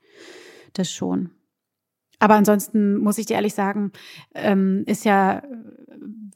[0.74, 1.30] Das schon.
[2.20, 3.92] Aber ansonsten muss ich dir ehrlich sagen,
[4.34, 5.44] ähm, ist ja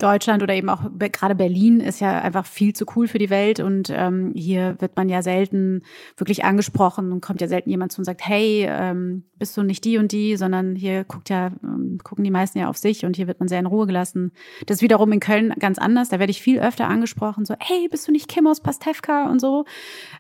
[0.02, 3.60] Deutschland oder eben auch gerade Berlin ist ja einfach viel zu cool für die Welt
[3.60, 5.84] und ähm, hier wird man ja selten
[6.18, 9.86] wirklich angesprochen und kommt ja selten jemand zu und sagt, hey, ähm, bist du nicht
[9.86, 13.16] die und die, sondern hier guckt ja, ähm, gucken die meisten ja auf sich und
[13.16, 14.32] hier wird man sehr in Ruhe gelassen.
[14.66, 17.88] Das ist wiederum in Köln ganz anders, da werde ich viel öfter angesprochen, so, hey,
[17.90, 19.66] bist du nicht Kim aus Pastewka und so.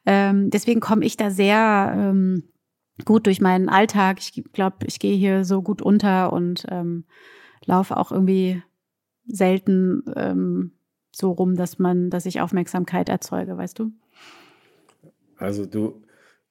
[0.06, 2.44] Ähm, deswegen komme ich da sehr ähm,
[3.06, 4.20] gut durch meinen Alltag.
[4.20, 7.06] Ich glaube, ich gehe hier so gut unter und ähm,
[7.66, 8.62] laufe auch irgendwie
[9.26, 10.72] selten ähm,
[11.12, 13.92] so rum, dass man, dass ich Aufmerksamkeit erzeuge, weißt du?
[15.38, 16.02] Also du,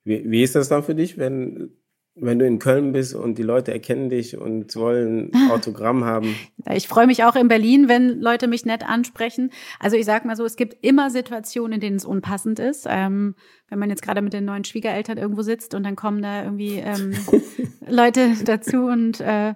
[0.05, 1.70] wie, wie ist das dann für dich, wenn
[2.14, 6.34] wenn du in Köln bist und die Leute erkennen dich und wollen Autogramm haben.
[6.72, 9.50] Ich freue mich auch in Berlin, wenn Leute mich nett ansprechen.
[9.78, 12.86] Also ich sag mal so, es gibt immer Situationen, in denen es unpassend ist.
[12.88, 13.34] Ähm,
[13.68, 16.78] wenn man jetzt gerade mit den neuen Schwiegereltern irgendwo sitzt und dann kommen da irgendwie
[16.78, 17.12] ähm,
[17.88, 19.54] Leute dazu und äh,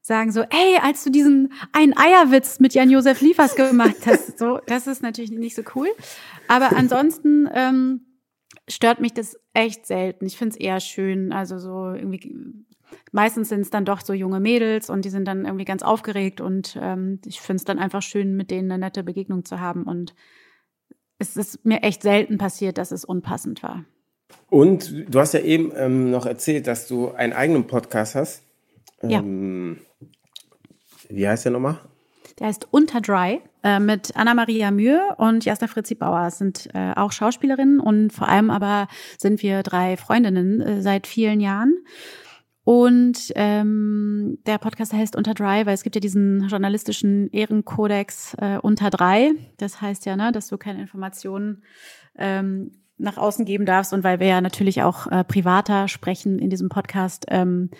[0.00, 4.86] sagen so, ey, als du diesen einen Eierwitz mit Jan-Josef Liefers gemacht hast, so, das
[4.86, 5.88] ist natürlich nicht so cool.
[6.46, 8.07] Aber ansonsten ähm,
[8.68, 10.26] stört mich das echt selten.
[10.26, 12.64] Ich finde es eher schön, also so irgendwie,
[13.12, 16.40] meistens sind es dann doch so junge Mädels und die sind dann irgendwie ganz aufgeregt
[16.40, 19.84] und ähm, ich finde es dann einfach schön, mit denen eine nette Begegnung zu haben
[19.84, 20.14] und
[21.18, 23.84] es ist mir echt selten passiert, dass es unpassend war.
[24.50, 28.42] Und du hast ja eben ähm, noch erzählt, dass du einen eigenen Podcast hast.
[29.02, 29.18] Ja.
[29.20, 29.78] Ähm,
[31.08, 31.80] wie heißt der nochmal?
[32.38, 36.30] Der heißt Unterdry äh, mit Anna-Maria Mühe und Jasna Fritzi Bauer.
[36.30, 38.88] Sind äh, auch Schauspielerinnen und vor allem aber
[39.18, 41.74] sind wir drei Freundinnen äh, seit vielen Jahren.
[42.64, 48.58] Und ähm, der Podcast heißt Unter Drei, weil es gibt ja diesen journalistischen Ehrenkodex äh,
[48.60, 49.32] Unter Drei.
[49.58, 51.62] Das heißt ja, ne, dass du keine Informationen
[52.16, 53.92] ähm, nach außen geben darfst.
[53.92, 57.70] Und weil wir ja natürlich auch äh, privater sprechen in diesem Podcast, ähm,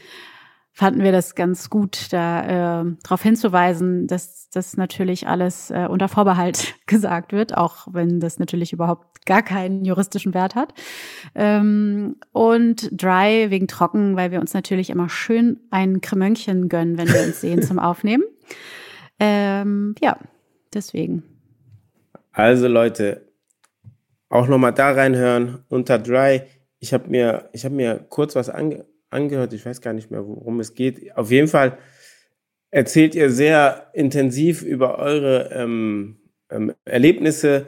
[0.78, 6.06] fanden wir das ganz gut, da äh, darauf hinzuweisen, dass das natürlich alles äh, unter
[6.06, 10.74] Vorbehalt gesagt wird, auch wenn das natürlich überhaupt gar keinen juristischen Wert hat.
[11.34, 17.08] Ähm, und dry wegen trocken, weil wir uns natürlich immer schön ein Kremönkchen gönnen, wenn
[17.08, 18.22] wir uns sehen zum Aufnehmen.
[19.18, 20.16] Ähm, ja,
[20.72, 21.24] deswegen.
[22.30, 23.26] Also Leute,
[24.28, 26.42] auch nochmal da reinhören unter dry.
[26.78, 29.52] Ich habe mir, ich habe mir kurz was ange angehört.
[29.52, 31.16] Ich weiß gar nicht mehr, worum es geht.
[31.16, 31.78] Auf jeden Fall
[32.70, 36.18] erzählt ihr sehr intensiv über eure ähm,
[36.50, 37.66] ähm, Erlebnisse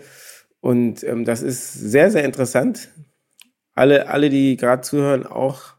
[0.60, 2.90] und ähm, das ist sehr, sehr interessant.
[3.72, 5.74] Alle, alle, die gerade zuhören, auch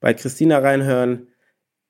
[0.00, 1.28] bei Christina reinhören.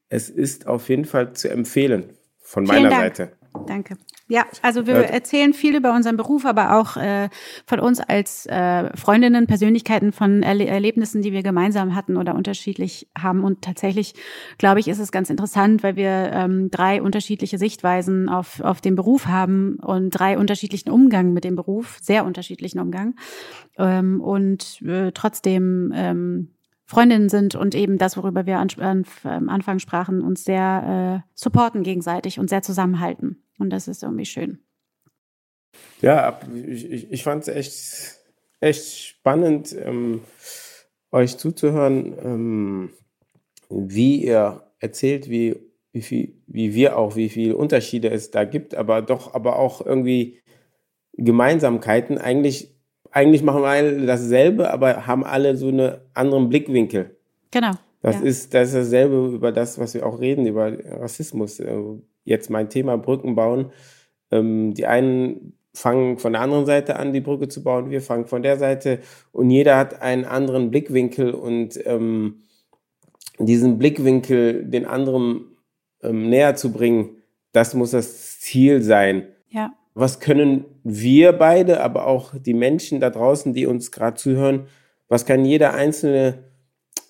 [0.09, 2.11] Es ist auf jeden Fall zu empfehlen
[2.41, 2.91] von meiner.
[2.91, 3.33] Seite.
[3.67, 3.97] Danke.
[4.29, 7.29] Ja, also wir erzählen viel über unseren Beruf, aber auch äh,
[7.67, 13.09] von uns als äh, Freundinnen, Persönlichkeiten, von Erle Erlebnissen, die wir gemeinsam hatten oder unterschiedlich
[13.19, 13.45] haben.
[13.45, 14.15] Und tatsächlich,
[14.57, 18.95] glaube ich, ist es ganz interessant, weil wir ähm, drei unterschiedliche Sichtweisen auf, auf den
[18.95, 23.17] Beruf haben und drei unterschiedlichen Umgang mit dem Beruf, sehr unterschiedlichen Umgang.
[23.77, 26.49] Ähm, und äh, trotzdem ähm,
[26.85, 32.39] Freundinnen sind und eben das, worüber wir am Anfang sprachen, uns sehr äh, supporten gegenseitig
[32.39, 33.43] und sehr zusammenhalten.
[33.59, 34.59] Und das ist irgendwie schön.
[36.01, 38.19] Ja, ich, ich, ich fand es echt,
[38.61, 40.21] echt spannend, ähm,
[41.11, 42.91] euch zuzuhören, ähm,
[43.71, 45.57] wie ihr erzählt, wie,
[45.93, 49.85] wie, viel, wie wir auch, wie viele Unterschiede es da gibt, aber doch aber auch
[49.85, 50.41] irgendwie
[51.15, 52.19] Gemeinsamkeiten.
[52.19, 52.72] Eigentlich
[53.13, 57.17] eigentlich machen wir alle dasselbe, aber haben alle so einen anderen Blickwinkel.
[57.51, 57.73] Genau.
[58.01, 58.23] Das ja.
[58.23, 61.61] ist das ist dasselbe über das, was wir auch reden, über Rassismus.
[61.61, 61.79] Äh,
[62.25, 63.73] Jetzt mein Thema Brücken bauen.
[64.31, 68.27] Ähm, die einen fangen von der anderen Seite an, die Brücke zu bauen, wir fangen
[68.27, 69.01] von der Seite
[69.33, 72.43] und jeder hat einen anderen Blickwinkel und ähm,
[73.39, 75.57] diesen Blickwinkel den anderen
[76.03, 77.17] ähm, näher zu bringen,
[77.53, 79.29] das muss das Ziel sein.
[79.49, 79.73] Ja.
[79.95, 84.67] Was können wir beide, aber auch die Menschen da draußen, die uns gerade zuhören,
[85.09, 86.45] was kann jeder Einzelne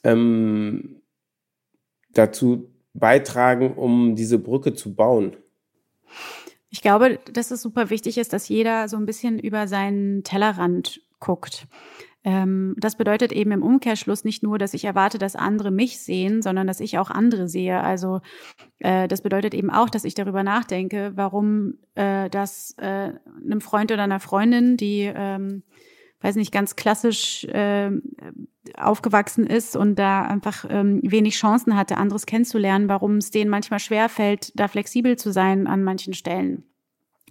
[0.02, 1.02] ähm,
[2.12, 5.36] dazu beitragen, um diese Brücke zu bauen?
[6.70, 11.02] Ich glaube, dass es super wichtig ist, dass jeder so ein bisschen über seinen Tellerrand
[11.20, 11.66] guckt.
[12.24, 16.42] Ähm, das bedeutet eben im Umkehrschluss nicht nur, dass ich erwarte, dass andere mich sehen,
[16.42, 17.80] sondern dass ich auch andere sehe.
[17.80, 18.20] Also
[18.78, 23.12] äh, das bedeutet eben auch, dass ich darüber nachdenke, warum äh, das äh,
[23.44, 25.62] einem Freund oder einer Freundin, die ähm,
[26.22, 27.90] weiß nicht, ganz klassisch äh,
[28.76, 33.80] aufgewachsen ist und da einfach ähm, wenig Chancen hatte, anderes kennenzulernen, warum es denen manchmal
[33.80, 36.64] schwer fällt, da flexibel zu sein an manchen Stellen.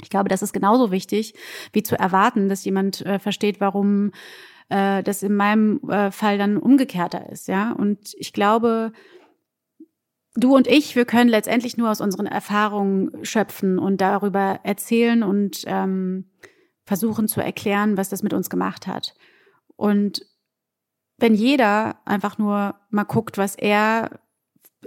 [0.01, 1.33] Ich glaube, das ist genauso wichtig,
[1.73, 4.11] wie zu erwarten, dass jemand äh, versteht, warum
[4.71, 7.73] äh, das in meinem äh, Fall dann umgekehrter ist, ja.
[7.73, 8.93] Und ich glaube,
[10.35, 15.63] du und ich, wir können letztendlich nur aus unseren Erfahrungen schöpfen und darüber erzählen und
[15.67, 16.31] ähm,
[16.85, 19.13] versuchen zu erklären, was das mit uns gemacht hat.
[19.75, 20.25] Und
[21.17, 24.19] wenn jeder einfach nur mal guckt, was er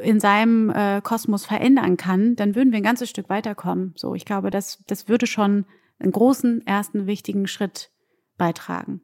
[0.00, 3.92] in seinem äh, Kosmos verändern kann, dann würden wir ein ganzes Stück weiterkommen.
[3.96, 5.66] So, ich glaube, das, das würde schon
[6.00, 7.90] einen großen ersten wichtigen Schritt
[8.36, 9.02] beitragen.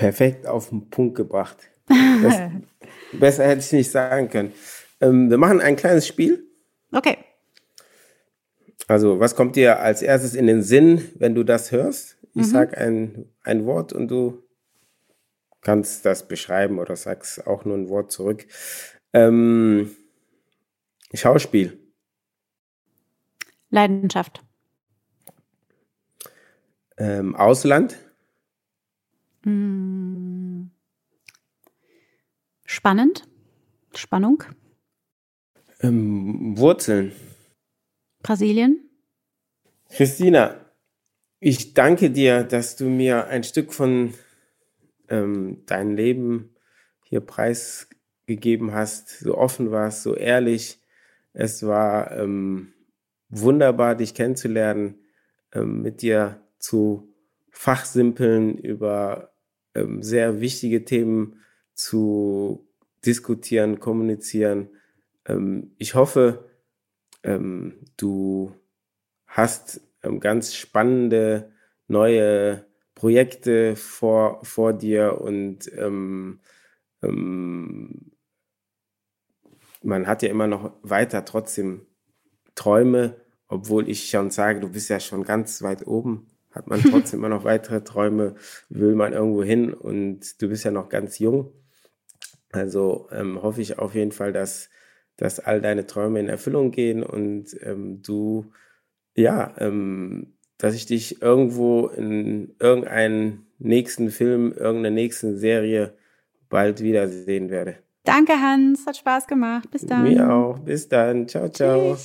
[0.00, 1.58] Perfekt auf den Punkt gebracht.
[2.22, 2.40] Das,
[3.12, 4.54] besser hätte ich nicht sagen können.
[4.98, 6.42] Ähm, wir machen ein kleines Spiel.
[6.90, 7.18] Okay.
[8.88, 12.16] Also, was kommt dir als erstes in den Sinn, wenn du das hörst?
[12.34, 12.50] Ich Mhm.
[12.50, 14.42] sag ein, ein Wort und du
[15.60, 18.46] kannst das beschreiben oder sagst auch nur ein Wort zurück.
[19.12, 19.94] Ähm,
[21.12, 21.78] Schauspiel,
[23.68, 24.42] Leidenschaft.
[26.96, 27.98] ähm, Ausland.
[32.66, 33.26] Spannend.
[33.94, 34.44] Spannung.
[35.80, 37.12] ähm, Wurzeln.
[38.22, 38.90] Brasilien.
[39.88, 40.56] Christina,
[41.40, 44.14] ich danke dir, dass du mir ein Stück von
[45.08, 46.54] ähm, deinem Leben
[47.04, 50.80] hier preisgegeben hast, so offen warst, so ehrlich.
[51.32, 52.72] Es war ähm,
[53.28, 55.00] wunderbar, dich kennenzulernen,
[55.52, 57.09] ähm, mit dir zu
[57.50, 59.32] fachsimpeln, über
[59.74, 61.40] ähm, sehr wichtige Themen
[61.74, 62.68] zu
[63.04, 64.68] diskutieren, kommunizieren.
[65.26, 66.50] Ähm, ich hoffe,
[67.22, 68.54] ähm, du
[69.26, 71.52] hast ähm, ganz spannende
[71.88, 76.40] neue Projekte vor, vor dir und ähm,
[77.02, 78.12] ähm,
[79.82, 81.86] man hat ja immer noch weiter trotzdem
[82.54, 83.16] Träume,
[83.48, 87.28] obwohl ich schon sage, du bist ja schon ganz weit oben, hat man trotzdem immer
[87.28, 88.34] noch weitere Träume,
[88.68, 91.52] will man irgendwo hin und du bist ja noch ganz jung.
[92.52, 94.70] Also ähm, hoffe ich auf jeden Fall, dass,
[95.16, 98.46] dass all deine Träume in Erfüllung gehen und ähm, du,
[99.14, 105.94] ja, ähm, dass ich dich irgendwo in irgendeinen nächsten Film, irgendeiner nächsten Serie
[106.48, 107.76] bald wiedersehen werde.
[108.04, 108.86] Danke, Hans.
[108.86, 109.70] Hat Spaß gemacht.
[109.70, 110.02] Bis dann.
[110.02, 110.58] Mir auch.
[110.58, 111.28] Bis dann.
[111.28, 111.96] Ciao, ciao.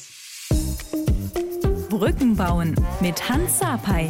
[1.89, 4.10] Brücken bauen mit Hans Sapai,